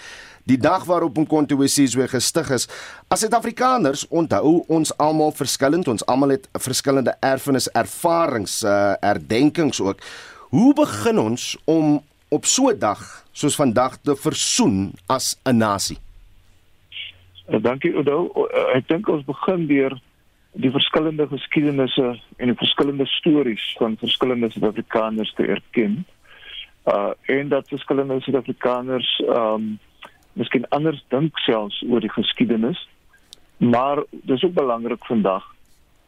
[0.48, 2.68] die dag waarop Nkonto Wesizwe gestig is.
[3.12, 10.00] As Suid-Afrikaners onthou ons almal verskillend, ons almal het verskillende erfenis, ervarings, uh erdenkings ook.
[10.54, 15.98] Hoe begin ons om op so 'n dag soos vandag te versoen as 'n nasie?
[17.48, 18.28] Uh, dankie Oudo.
[18.34, 19.94] Uh, ek dink ons begin deur
[20.52, 26.04] die verskillende geskiedenisse en die verskillende stories van verskillende Suid-Afrikaners te erken.
[26.84, 29.78] Uh en dat verskillende Suid-Afrikaners um
[30.32, 32.88] miskien anders dink selfs oor die geskiedenis.
[33.56, 35.44] Maar dis ook belangrik vandag,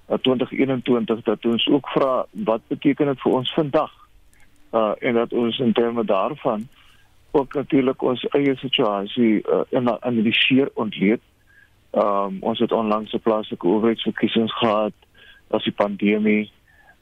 [0.08, 3.92] uh, 2021 dat ons ook vra wat beteken dit vir ons vandag?
[4.72, 6.68] Uh en dat ons in terme daarvan
[7.30, 11.20] ook natuurlik ons eie situasie uh, analiseer ontleed
[11.90, 14.92] Ehm um, ons het onlangs 'n plaaslike owerheidsverkiesings gehad.
[15.48, 16.50] Daar's die pandemie.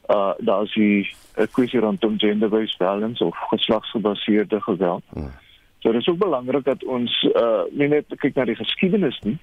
[0.07, 1.09] Uh daar's die
[1.51, 5.03] kwessie rondom gender-based violence of geslagsgebaseerde geweld.
[5.09, 5.31] Hmm.
[5.79, 9.37] So dit is ook belangrik dat ons uh nie net kyk na die geskiedenis nie,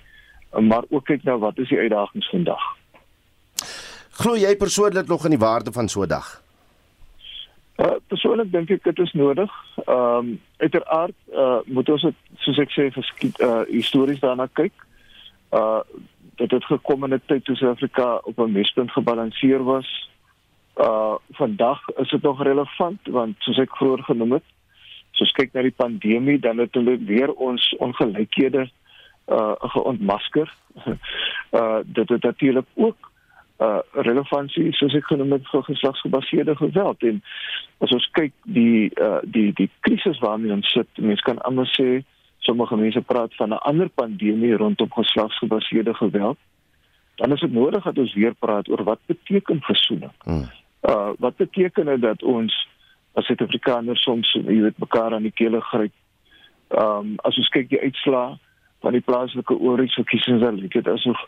[0.60, 2.64] maar ook kyk na wat is die uitdagings vandag.
[4.10, 6.42] Glo jy persoonlik nog in die waarde van so 'n dag?
[7.76, 9.52] Uh persoonlik dink ek dit is nodig.
[9.84, 14.85] Ehm um, uiteraard uh moet ons dit soos ek sê geskied uh histories daarna kyk
[15.56, 15.80] uh
[16.36, 20.10] dit het gekom in 'n tyd toe Suid-Afrika op 'n mespunt gebalanseer was.
[20.76, 24.44] Uh vandag is dit nog relevant want soos ek vroeër genoem het,
[25.10, 28.68] soos kyk na die pandemie, dan het hulle weer ons ongelykhede
[29.28, 30.52] uh geontmasker.
[31.58, 33.10] uh dit het natuurlik ook
[33.58, 37.22] uh relevantie soos ek genoem het vir geslagsgebaseerde geweld en
[37.78, 42.04] as ons kyk die uh die die krisis waarmee ons sit, mense kan almal sê
[42.46, 46.38] sommige mense praat van 'n ander pandemie rondom geslagsgebaseerde geweld,
[47.16, 50.12] dan is dit nodig dat ons weer praat oor wat beteken versoening.
[50.22, 50.48] Hmm.
[50.82, 52.68] Uh wat beteken dit dat ons
[53.12, 55.92] as Suid-Afrikaners soms jy weet mekaar aan die kele gryp.
[56.68, 58.38] Um as ons kyk die uitslae
[58.84, 61.20] van die plaaslike oorheidsverkiesings dan lyk dit asof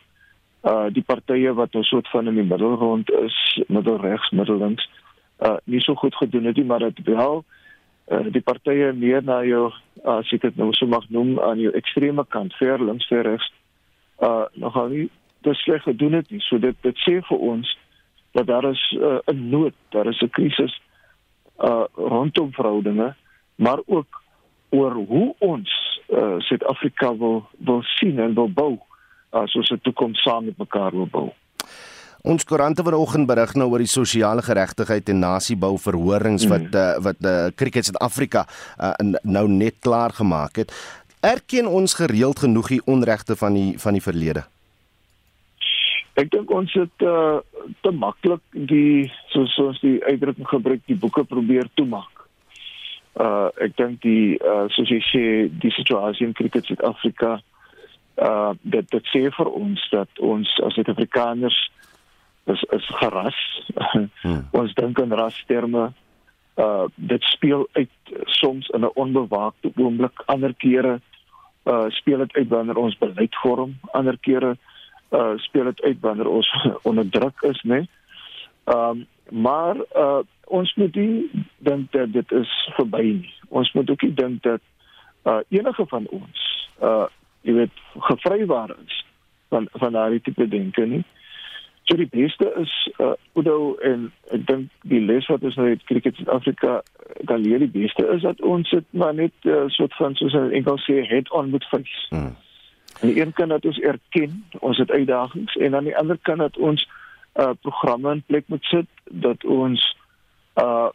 [0.62, 4.90] uh die partye wat nou soort van in die middelrond is, middelregs, middellinks,
[5.38, 7.44] uh nie so goed gedoen het nie, maar dit wel
[8.10, 9.68] uh, die partye meer na jou
[10.04, 13.48] as ek dit nou so mag noem aan jou ekstreme kant ver links ver regs
[14.24, 15.08] uh nogal nie
[15.46, 16.40] te sleg gedoen het nie.
[16.42, 17.76] So dit dit sê vir ons
[18.36, 20.80] dat daar is uh, 'n nood, daar is 'n krisis
[21.58, 23.14] uh rondom verhoudinge,
[23.56, 24.22] maar ook
[24.70, 25.70] oor hoe ons
[26.08, 28.78] uh Suid-Afrika wil wil sien en wil bou
[29.30, 31.32] as ons 'n toekoms saam met mekaar wil bou.
[32.26, 36.50] Ons koerante vanoggend berig nou oor die sosiale geregtigheid en nasiebou verhorings mm.
[36.50, 38.42] wat uh, wat uh, Cricket Suid-Afrika
[38.80, 40.74] uh, nou net klaar gemaak het.
[41.22, 44.44] Erken ons gereeld genoeg die onregte van die van die verlede?
[46.18, 47.38] Ek dink ons het uh,
[47.86, 52.26] te maklik die soos ons die uitdrukking gebruik die boeke probeer toemaak.
[53.14, 55.24] Uh ek dink die uh soos jy sê
[55.62, 57.36] die situasie in Cricket Suid-Afrika
[58.18, 61.58] uh dat dit sê vir ons dat ons as Suid-Afrikaners
[62.48, 63.38] is is geras.
[64.22, 64.48] Hmm.
[64.50, 65.92] ons dink in rasterme.
[66.56, 67.90] Uh dit speel uit
[68.24, 71.00] soms in 'n onbewaakte oomblik, ander kere
[71.64, 74.56] uh speel dit uit wanneer ons beleid vorm, ander kere
[75.10, 76.48] uh speel dit uit wanneer ons
[76.88, 77.74] onder druk is, né?
[77.74, 77.88] Nee?
[78.64, 83.34] Ehm um, maar uh ons moet nie dink dat dit is verby nie.
[83.48, 84.60] Ons moet ook nie dink dat
[85.24, 87.06] uh enige van ons uh
[87.40, 89.04] jy weet gevrywaar is
[89.48, 91.04] van van daardie tipe denke nie.
[91.88, 95.84] So die beste is uh Udo en ek dink die les wat ons nou uit
[95.88, 96.82] Cricket Suid-Afrika
[97.24, 100.52] kan leer die beste is dat ons dit maar net uh, soort van soos in
[100.58, 102.02] Engels sê head on moet face.
[102.10, 102.34] Hmm.
[103.00, 106.44] Aan die een kant dat ons erken ons het uitdagings en aan die ander kant
[106.44, 106.84] dat ons
[107.40, 108.88] uh programme in plek moet sit
[109.24, 109.80] dat ons
[110.60, 110.90] uh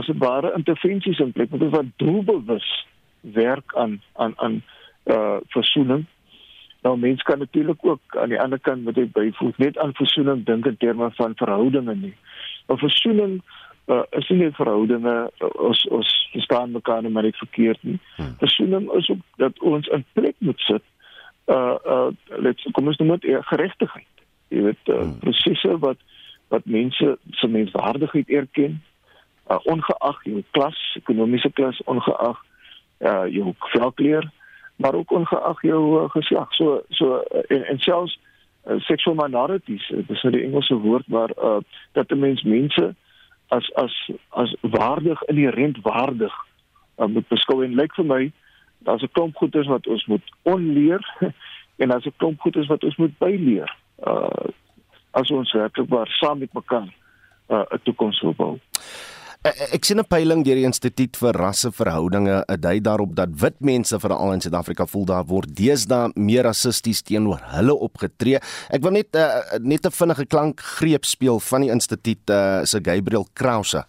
[0.00, 2.86] as 'n ware intervensies in plek moet wat doelbewus
[3.20, 4.62] werk aan aan aan
[5.04, 6.06] uh versoening.
[6.82, 10.44] Nou mense kan natuurlik ook aan die ander kant met dit byvoeg net aan versoening
[10.44, 12.14] dink in terme van verhoudinge nie.
[12.66, 13.40] Maar versoening
[13.86, 15.30] uh, is nie net verhoudinge
[15.68, 17.98] ons ons verstaan mekaar maar net verkeerd nie.
[18.16, 18.34] Hmm.
[18.38, 20.82] Versoening is ook dat ons in plek moet sit
[21.46, 24.24] uh uh let's kom ons noem dit geregtigheid.
[24.48, 25.18] Jy weet uh, hmm.
[25.18, 25.98] prosesse wat
[26.48, 28.82] wat mense se menswaardigheid erken
[29.50, 32.38] uh, ongeag jou klas, ekonomiese klas, ongeag
[32.98, 34.30] uh jou velkleur,
[34.80, 36.54] maar ook ongeag jou uh, geslag.
[36.54, 38.18] So so uh, en, en selfs
[38.66, 41.58] uh, sexual minorities, uh, dis nou die Engelse woord waar uh
[41.92, 42.94] dat 'n mens mense
[43.48, 46.34] as as as waardig inherent waardig
[46.98, 48.32] uh, moet beskou en lyk vir my
[48.78, 51.04] daar's 'n klomp goeders wat ons moet onleer
[51.80, 53.76] en daar's 'n klomp goeders wat ons moet byleer.
[54.06, 54.48] Uh
[55.10, 56.88] as ons werklik waar saam met mekaar
[57.48, 58.58] 'n uh, toekoms wil bou.
[59.40, 63.96] Ek sien 'n peiling deur die Instituut vir Rasseverhoudinge, 'n dui daarop dat wit mense
[63.98, 68.36] veral in Suid-Afrika voel daar word deesdae meer rassisties teenoor hulle opgetree.
[68.68, 73.26] Ek wil net uh, net 'n vinnige klankgreep speel van die instituut uh, se Gabriel
[73.32, 73.86] Krause.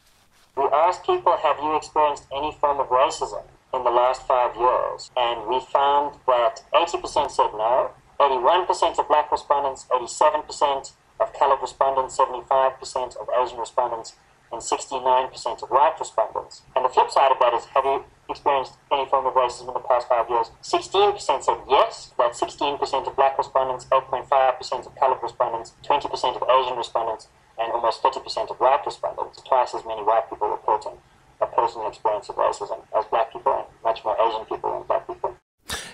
[0.55, 5.11] We ask people have you experienced any form of racism in the last 5 years
[5.17, 7.91] and we found that 80% said no,
[8.23, 14.15] 81% of black respondents, 87% of colored respondents, 75% of Asian respondents,
[14.51, 16.61] and 69% of white respondents.
[16.75, 19.73] And the flip side of that is have you experienced any form of racism in
[19.73, 20.51] the past five years?
[20.61, 26.77] 16% said yes, that's 16% of black respondents, 8.5% of colored respondents, 20% of Asian
[26.77, 27.27] respondents,
[27.59, 29.41] and almost 30% of white respondents.
[29.41, 30.97] Twice as many white people reporting
[31.41, 35.07] a personal experience of racism as black people, and much more Asian people than black
[35.07, 35.35] people.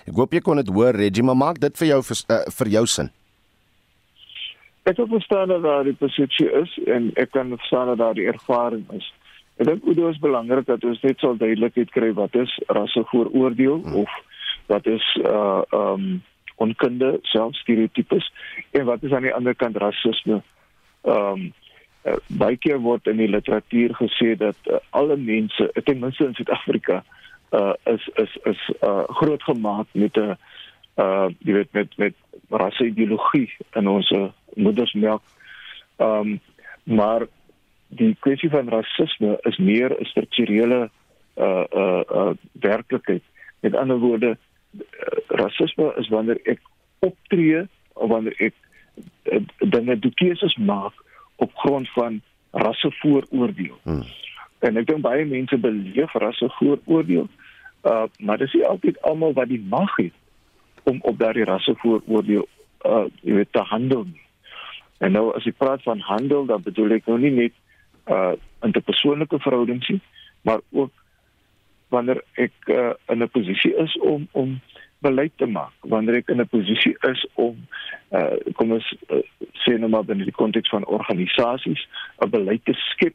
[0.08, 2.70] Ek hoop jy kon dit hoor Reggie, maar maak dit vir jou vir, uh, vir
[2.78, 3.10] jou sin.
[4.88, 8.26] Ek het verstaan dat daar die posisie is en ek kan verstaan dat daar die
[8.26, 9.12] ervaring is.
[9.60, 13.82] Ek dink dit is belangrik dat ons net sal duidelikheid kry wat is rasse vooroordeel
[13.84, 13.98] hmm.
[14.04, 14.14] of
[14.72, 16.22] wat is uh um
[16.58, 18.32] onkunde, selfstereotypes
[18.70, 20.40] en wat is aan die ander kant rasisme.
[21.04, 21.52] Um
[22.08, 26.34] uh, baie keer word in die literatuur gesê dat uh, alle mense, ten minste in
[26.34, 27.02] Suid-Afrika,
[27.52, 30.36] uh is is is uh groot gemaak met 'n
[30.96, 32.14] uh jy weet met met
[32.50, 34.10] rasse ideologie in ons
[34.58, 35.22] moedersmelk.
[35.96, 36.38] Ehm um,
[36.88, 37.26] maar
[37.88, 40.90] die kwessie van rasisme is meer 'n strukturele
[41.36, 43.22] uh uh uh werklikheid.
[43.60, 46.60] Met ander woorde uh, rasisme is wanneer ek
[46.98, 48.54] optree of wanneer ek
[49.24, 50.94] uh, dinge doen keuses maak
[51.36, 53.78] op grond van rassevooroordeel.
[53.82, 54.04] Hmm.
[54.58, 57.28] En ek dink baie mense beleef rasse vooroordeel.
[57.82, 60.14] Uh maar dis nie altyd almal wat die mag het
[60.82, 62.48] om op daardie rasse vooroordeel
[62.84, 64.27] uh jy weet te handel nie.
[64.98, 67.54] En nou as ek praat van handel, dan bedoel ek nou nie net
[68.10, 68.34] uh
[68.66, 70.00] interpersoonlike verhoudings nie,
[70.42, 70.90] maar ook
[71.94, 74.60] wanneer ek uh, in 'n posisie is om om
[74.98, 77.56] beleid te maak, wanneer ek in 'n posisie is om
[78.10, 79.22] uh kom ons uh,
[79.64, 81.88] sê nou maar binne die konteks van organisasies
[82.18, 83.14] 'n beleid te skep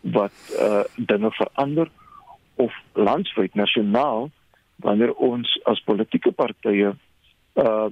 [0.00, 1.88] wat uh dinge verander
[2.56, 4.30] of landwyd nasionaal
[4.76, 6.94] wanneer ons as politieke partye
[7.54, 7.88] uh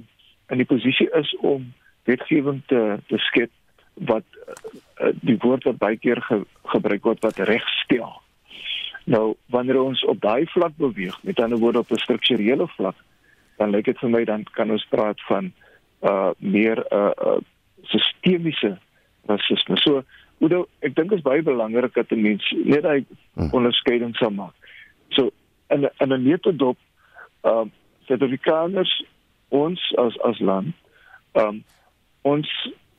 [0.49, 1.73] in die posisie is om
[2.07, 3.51] wetgewing te te skep
[3.95, 4.25] wat
[5.01, 6.43] uh, die woord wat baie keer ge,
[6.73, 8.13] gebruik word wat regstel.
[9.07, 12.97] Nou wanneer ons op daai vlak beweeg, met ander woorde op 'n strukturele vlak,
[13.57, 15.53] dan lyk dit vir my dan kan ons praat van
[16.03, 17.39] uh meer uh, uh
[17.83, 18.79] sistemiese
[19.27, 19.77] rasisme.
[19.77, 20.03] So,
[20.39, 23.05] Oudo, ek dink dit is baie belangrik dat 'n mens net hy
[23.35, 23.53] hmm.
[23.53, 24.55] onderskeiding sal maak.
[25.09, 25.31] So
[25.69, 26.77] in in 'n netedop
[27.41, 27.71] ehm uh,
[28.07, 29.05] Suid-Afrikaners
[29.49, 30.75] ons as as land
[31.33, 31.65] ehm um,
[32.27, 32.53] ons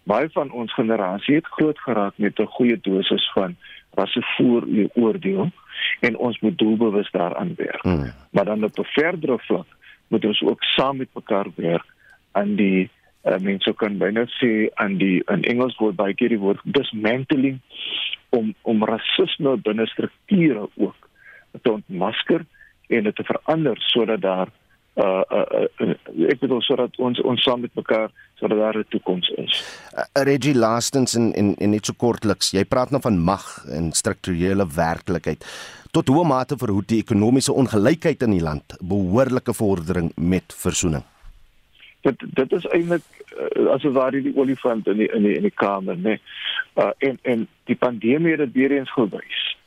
[0.07, 3.55] baie van ons generasie het groot geraak met 'n goeie dosis van
[3.99, 5.51] rassevooroordeel
[5.99, 7.81] en ons moet doelbewus daaraan werk.
[7.81, 8.11] Hmm.
[8.31, 9.67] Maar dan op 'n verdere vlak
[10.07, 11.85] moet ons ook saam met mekaar werk
[12.31, 12.89] aan die
[13.23, 17.59] uh, mense kan byna sê aan die in Engels word baie keer die woord dismantling
[18.29, 21.09] om om rasisme binne strukture ook
[21.61, 22.45] te ontmasker
[22.87, 24.49] en dit te verander sodat daar
[24.95, 29.29] uh, uh, uh ek bedoel sodat ons ons saam met mekaar sodat daar 'n toekoms
[29.29, 29.81] is.
[29.93, 33.91] Uh, Reggie Lastens en en en net so kortliks, jy praat nou van mag en
[33.91, 35.45] strukturele werklikheid.
[35.91, 41.03] Tot hoe mate verhoed die ekonomiese ongelykheid in die land behoorlike vordering met versoening?
[42.01, 43.03] Dit dit is eintlik
[43.37, 46.01] uh, asof waar die olifant in die in die in die kamer, né?
[46.01, 46.21] Nee.
[46.75, 49.57] Uh en en die pandemie het dit weer eens gewys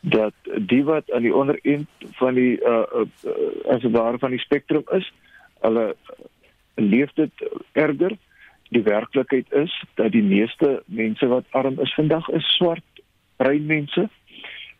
[0.00, 4.38] dat die wat aan die onderend van die uh, uh, uh as ware van die
[4.38, 5.12] spektrum is,
[5.60, 5.96] hulle
[6.74, 7.30] leef dit
[7.72, 8.16] erger.
[8.70, 13.02] Die werklikheid is dat die meeste mense wat arm is vandag is swart
[13.36, 14.08] bruin mense.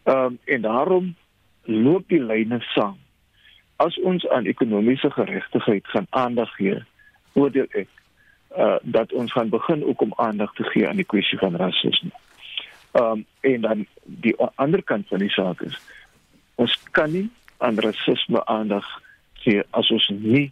[0.02, 1.14] Ehm um, en daarom
[1.62, 2.98] loop die lyne saam.
[3.76, 6.82] As ons aan ekonomiese geregtigheid gaan aandag gee,
[7.32, 7.88] oordeel ek
[8.56, 12.10] uh dat ons gaan begin ook om aandag te gee aan die kwessie van rasisme.
[12.92, 15.78] Ehm um, en dan die ander kant van die saak is
[16.54, 17.28] ons kan nie
[17.58, 18.86] aan rasisme aandag
[19.44, 20.50] gee as ons nie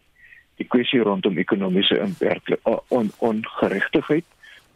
[0.59, 2.61] die kwessie rondom ekonomiese inperking
[2.95, 4.27] on ongeregtigheid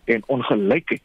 [0.05, 1.03] en ongelykheid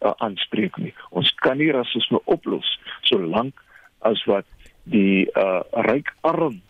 [0.00, 0.94] uh, aanspreek nie.
[1.10, 2.76] Ons kan nie rasisme oplos
[3.08, 3.60] solank
[4.06, 4.48] as wat
[4.88, 6.60] die uh, ryk arm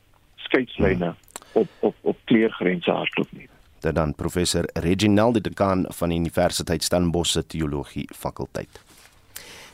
[0.46, 1.14] skeidslyne
[1.59, 3.48] op op op kleurgrense hardloop nie.
[3.80, 8.80] Dit dan professor Reginald de Dekan van die Universiteit Stellenbosch se teologie fakulteit.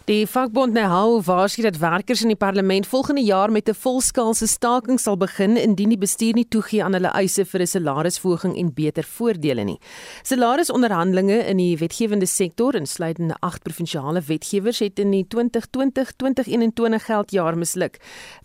[0.06, 5.00] Die vakbond Nehou waarsku dat werkers in die parlement volgende jaar met 'n volskaalse staking
[5.00, 9.02] sal begin indien die bestuur nie toegee aan hulle eise vir 'n salarisverhoging en beter
[9.02, 9.80] voordele nie.
[10.22, 17.98] Salarisonderhandelinge in die wetgewende sektor, insluitende agt provinsiale wetgewers, het in die 2020-2021 geldjaar misluk.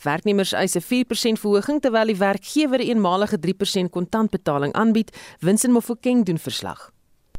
[0.04, 5.18] Werknemers eis 'n 4% verhoging terwyl die werkgewer 'n eenmalige 3% kontantbetaling aanbied.
[5.40, 6.92] Winsin Mofokeng doen verslag.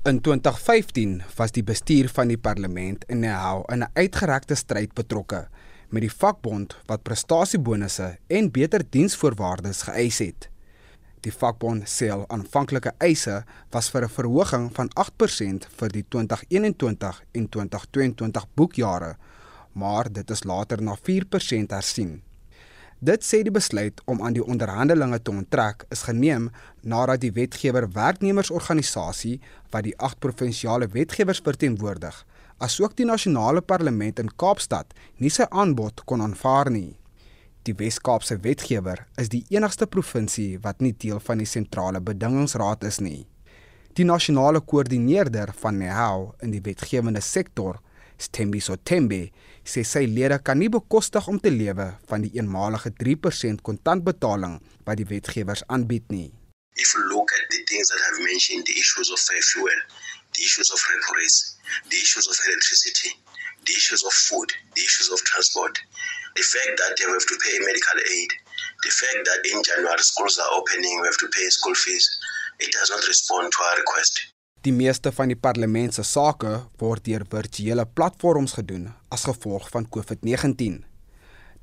[0.03, 5.47] In 2015 was die bestuur van die parlement in Nehou in 'n uitgerekte stryd betrokke
[5.89, 10.49] met die vakbond wat prestasiebonusse en beter diensvoorwaardes geëis het.
[11.21, 17.23] Die vakbond sê al aanvanklike eise was vir 'n verhoging van 8% vir die 2021
[17.33, 19.17] en 2022 boekjare,
[19.73, 22.23] maar dit is later na 4% hersien.
[23.03, 26.45] Dit sê die besluit om aan die onderhandelinge te onttrek is geneem
[26.87, 29.41] nadat die wetgewer werknemersorganisasie
[29.73, 32.15] wat die agt provinsiale wetgewers verteenwoordig,
[32.63, 36.93] asook die nasionale parlement in Kaapstad nie sy aanbod kon aanvaar nie.
[37.67, 43.01] Die Wes-Kaapse wetgewer is die enigste provinsie wat nie deel van die sentrale bedingingsraad is
[43.03, 43.25] nie.
[43.99, 47.83] Die nasionale koördineerder van NEHAU in die wetgewende sektor,
[48.23, 49.33] Stembiso Tembe,
[49.66, 55.01] sê sy lede kan nie bekostig om te lewe van die eenmalige 3% kontantbetaling wat
[55.01, 56.31] die wetgewers aanbied nie.
[56.79, 59.79] If you look at the things that I've mentioned, the issues of fuel,
[60.35, 61.59] the issues of rent rates,
[61.91, 63.11] the issues of electricity,
[63.66, 65.79] the issues of food, the issues of transport,
[66.35, 68.31] the fact that they have to pay medical aid,
[68.83, 72.07] the fact that in January schools are opening, we have to pay school fees,
[72.59, 74.33] it does not respond to our request.
[74.63, 79.89] Die meeste van die parlement se sake word deur virtuele platforms gedoen as gevolg van
[79.97, 80.77] COVID-19.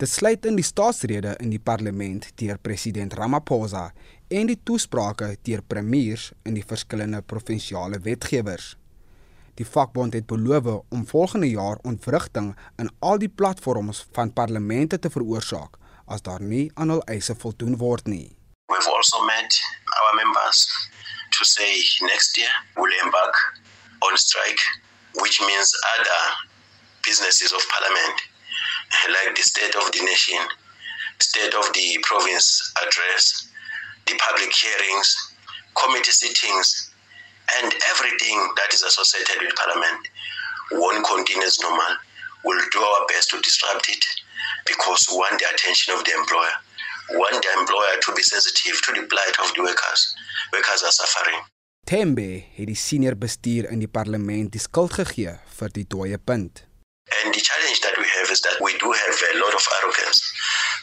[0.03, 3.85] Dit sluit in die staatsrede in die parlement deur president Ramaphosa
[4.27, 8.73] en die toesprake deur premiers in die verskillende provinsiale wetgewers.
[9.55, 12.51] Die vakbond het beloof om volgende jaar ontwrigting
[12.83, 17.79] in al die platforms van parlemente te veroorsaak as daar nie aan hul eise voldoen
[17.79, 18.35] word nie.
[18.67, 19.55] We've also met
[19.87, 20.67] our members
[21.39, 23.33] to say next year we'll embark
[24.03, 24.59] on strike,
[25.21, 26.21] which means other
[27.05, 28.19] businesses of parliament,
[29.25, 30.39] like the state of the nation,
[31.19, 33.49] state of the province address,
[34.05, 35.33] the public hearings,
[35.75, 36.91] committee sittings,
[37.57, 40.07] and everything that is associated with parliament
[40.73, 41.95] won't continue as normal.
[42.43, 44.03] We'll do our best to disrupt it
[44.65, 46.55] because we want the attention of the employer.
[47.11, 50.15] Want the employer to be sensitive to the plight of the workers.
[50.51, 51.41] workers are suffering.
[51.83, 56.65] Tembe het die senior bestuur in die parlement die skuld gegee vir die dooie punt.
[57.23, 60.21] And the challenge that we have is that we do have a lot of arrogance.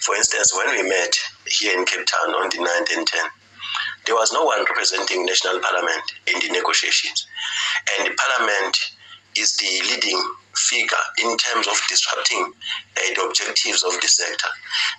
[0.02, 1.14] For instance, when we met
[1.46, 3.30] here in Cape Town on the 9th and 10th,
[4.06, 7.26] there was no one representing national parliament in the negotiations.
[7.94, 8.76] And the parliament
[9.36, 10.18] is the leading
[10.58, 14.50] figure in terms of disrupting uh, the objectives of the sector.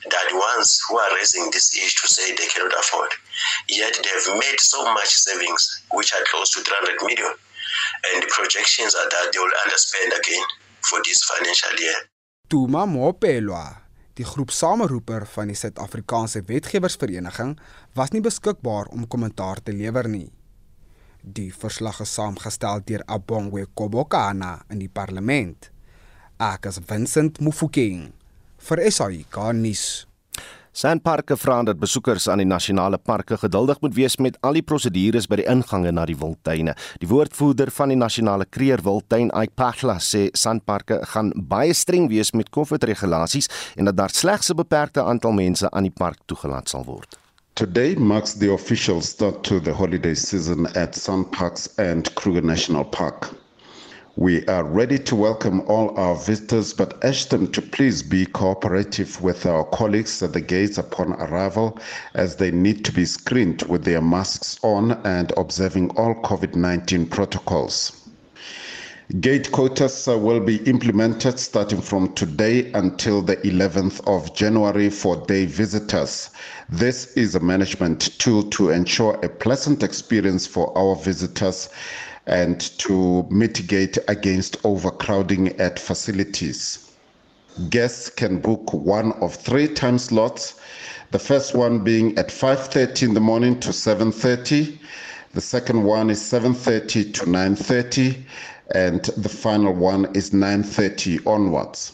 [0.05, 3.11] Are the ones who are raising this issue to say they cannot afford.
[3.69, 7.33] Yet they have made so much savings, which are close to 300 million.
[8.13, 10.45] And the projections are that they will underspend again
[10.81, 11.99] for this financial year.
[12.47, 13.81] Tuma Mopelwa,
[14.15, 17.57] die groep sameroeper van die Suid-Afrikaanse Wetgewersvereniging,
[17.93, 20.29] was nie beskikbaar om kommentaar te lewer nie.
[21.21, 25.71] Die verslag is saamgestel deur Abongwe Kobokana in die parlement.
[26.37, 28.11] Ek is Vincent Mufokeng
[28.67, 30.05] vir SAK nuus.
[30.77, 35.25] Sandparke vra dat besoekers aan die nasionale parke geduldig moet wees met al die prosedures
[35.25, 36.75] by die ingange na die wildtuine.
[37.01, 42.53] Die woordvoerder van die nasionale kreerwildtuin, Ike Pachla, sê sandparke gaan baie streng wees met
[42.53, 47.17] COVID-regulasies en dat daar slegs 'n beperkte aantal mense aan die park toegelaat sal word.
[47.57, 52.85] Today marks the official start to the holiday season at Sun Parks and Kruger National
[52.85, 53.35] Park.
[54.15, 59.19] We are ready to welcome all our visitors but ask them to please be cooperative
[59.23, 61.79] with our colleagues at the gates upon arrival
[62.13, 67.07] as they need to be screened with their masks on and observing all COVID 19
[67.07, 67.96] protocols.
[69.21, 75.15] Gate quotas uh, will be implemented starting from today until the 11th of January for
[75.27, 76.29] day visitors.
[76.67, 81.69] This is a management tool to ensure a pleasant experience for our visitors
[82.25, 86.91] and to mitigate against overcrowding at facilities.
[87.69, 90.59] Guests can book one of three time slots.
[91.11, 94.77] The first one being at 5:30 in the morning to 7:30.
[95.33, 98.25] The second one is 7:30 to 9:30
[98.73, 101.93] and the final one is 9:30 onwards.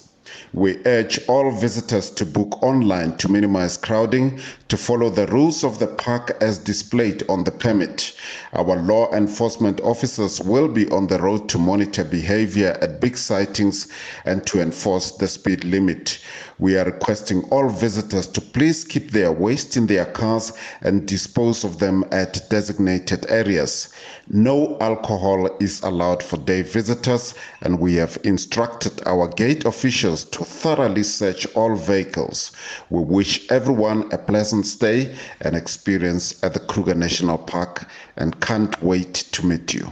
[0.53, 5.79] We urge all visitors to book online to minimize crowding, to follow the rules of
[5.79, 8.13] the park as displayed on the permit.
[8.53, 13.87] Our law enforcement officers will be on the road to monitor behavior at big sightings
[14.25, 16.19] and to enforce the speed limit.
[16.63, 21.65] We are requesting all visitors to please keep their waste in their cars and dispose
[21.65, 23.89] of them at designated areas.
[24.29, 30.45] No alcohol is allowed for day visitors, and we have instructed our gate officials to
[30.45, 32.53] thoroughly search all vehicles.
[32.89, 38.81] We wish everyone a pleasant stay and experience at the Kruger National Park and can't
[38.81, 39.91] wait to meet you.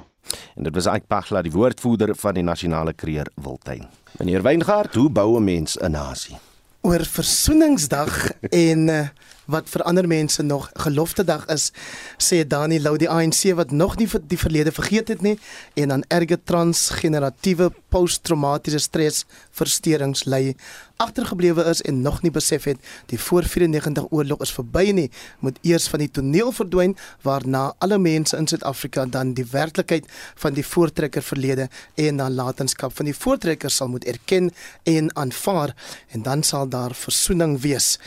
[0.56, 3.90] En dit was Ike Pachla, die woordvoerder van die Nasionale Kreer Wildtuin.
[4.20, 6.40] Meneer Weingart, hoe bou 'n mens 'n nasie?
[6.82, 9.08] Oor Versoeningsdag en uh,
[9.52, 11.72] wat vir ander mense nog gelofte dag is,
[12.18, 15.38] sê Dani Lou die ANC wat nog nie die verlede vergeet het nie
[15.76, 20.56] en aan erge transgeneratiewe posttraumatiese stres versteurings ly
[21.02, 25.08] agtergeblewe is en nog nie besef het die voor 94 oorlog is verby nie
[25.40, 26.96] moet eers van die toneel verdwyn
[27.26, 30.10] waarna alle mense in Suid-Afrika dan die werklikheid
[30.44, 34.52] van die voortrekker verlede en nalatenskap van die voortrekker sal moet erken
[34.84, 35.76] en aanvaar
[36.12, 37.98] en dan sal daar versoening wees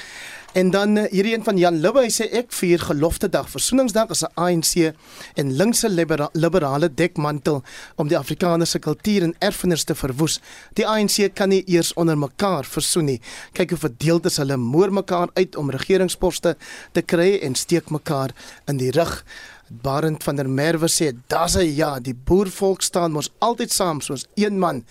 [0.54, 3.48] En dan uh, hierdie een van Jan Libbe, hy sê ek vier gelofte dag.
[3.50, 4.92] Versoeningsdag is 'n ANC
[5.34, 7.62] en linkse libera liberale dekmantel
[7.96, 10.38] om die Afrikaanse kultuur en erfenis te verwoes.
[10.78, 13.20] Die ANC kan nie eers onder mekaar versoen nie.
[13.52, 16.56] Kyk hoe verdeeld is hulle moer mekaar uit om regeringsposte
[16.92, 18.30] te kry en steek mekaar
[18.66, 19.24] in die rug.
[19.68, 24.26] Barend van der Merwe sê, "Da's 'n ja, die boervolk staan mos altyd saam soos
[24.34, 24.84] een man."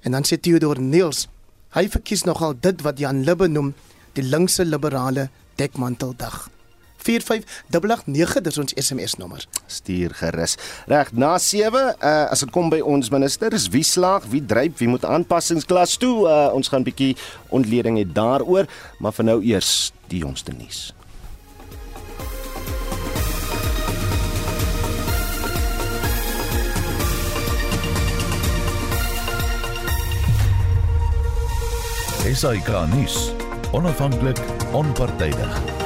[0.00, 1.28] En dan sê Theodor Niels,
[1.70, 3.74] hy verkies nogal dit wat Jan Libbe noem
[4.12, 5.28] die linkse liberale
[5.60, 6.48] dekmanteldag.
[7.02, 9.42] 4589 dis ons SMS nommer.
[9.66, 10.56] Stuur gerus.
[10.86, 14.78] Reg, na 7, uh, as dit kom by ons minister, is wie slaag, wie dryp,
[14.78, 16.28] wie moet aanpassings klas toe.
[16.28, 17.16] Uh, ons gaan 'n bietjie
[17.50, 18.66] ontleding hê daaroor,
[18.98, 20.94] maar vir nou eers die jongste nuus.
[32.22, 33.41] SAK nuus
[33.72, 34.38] onafhanklik,
[34.72, 35.81] onpartydig.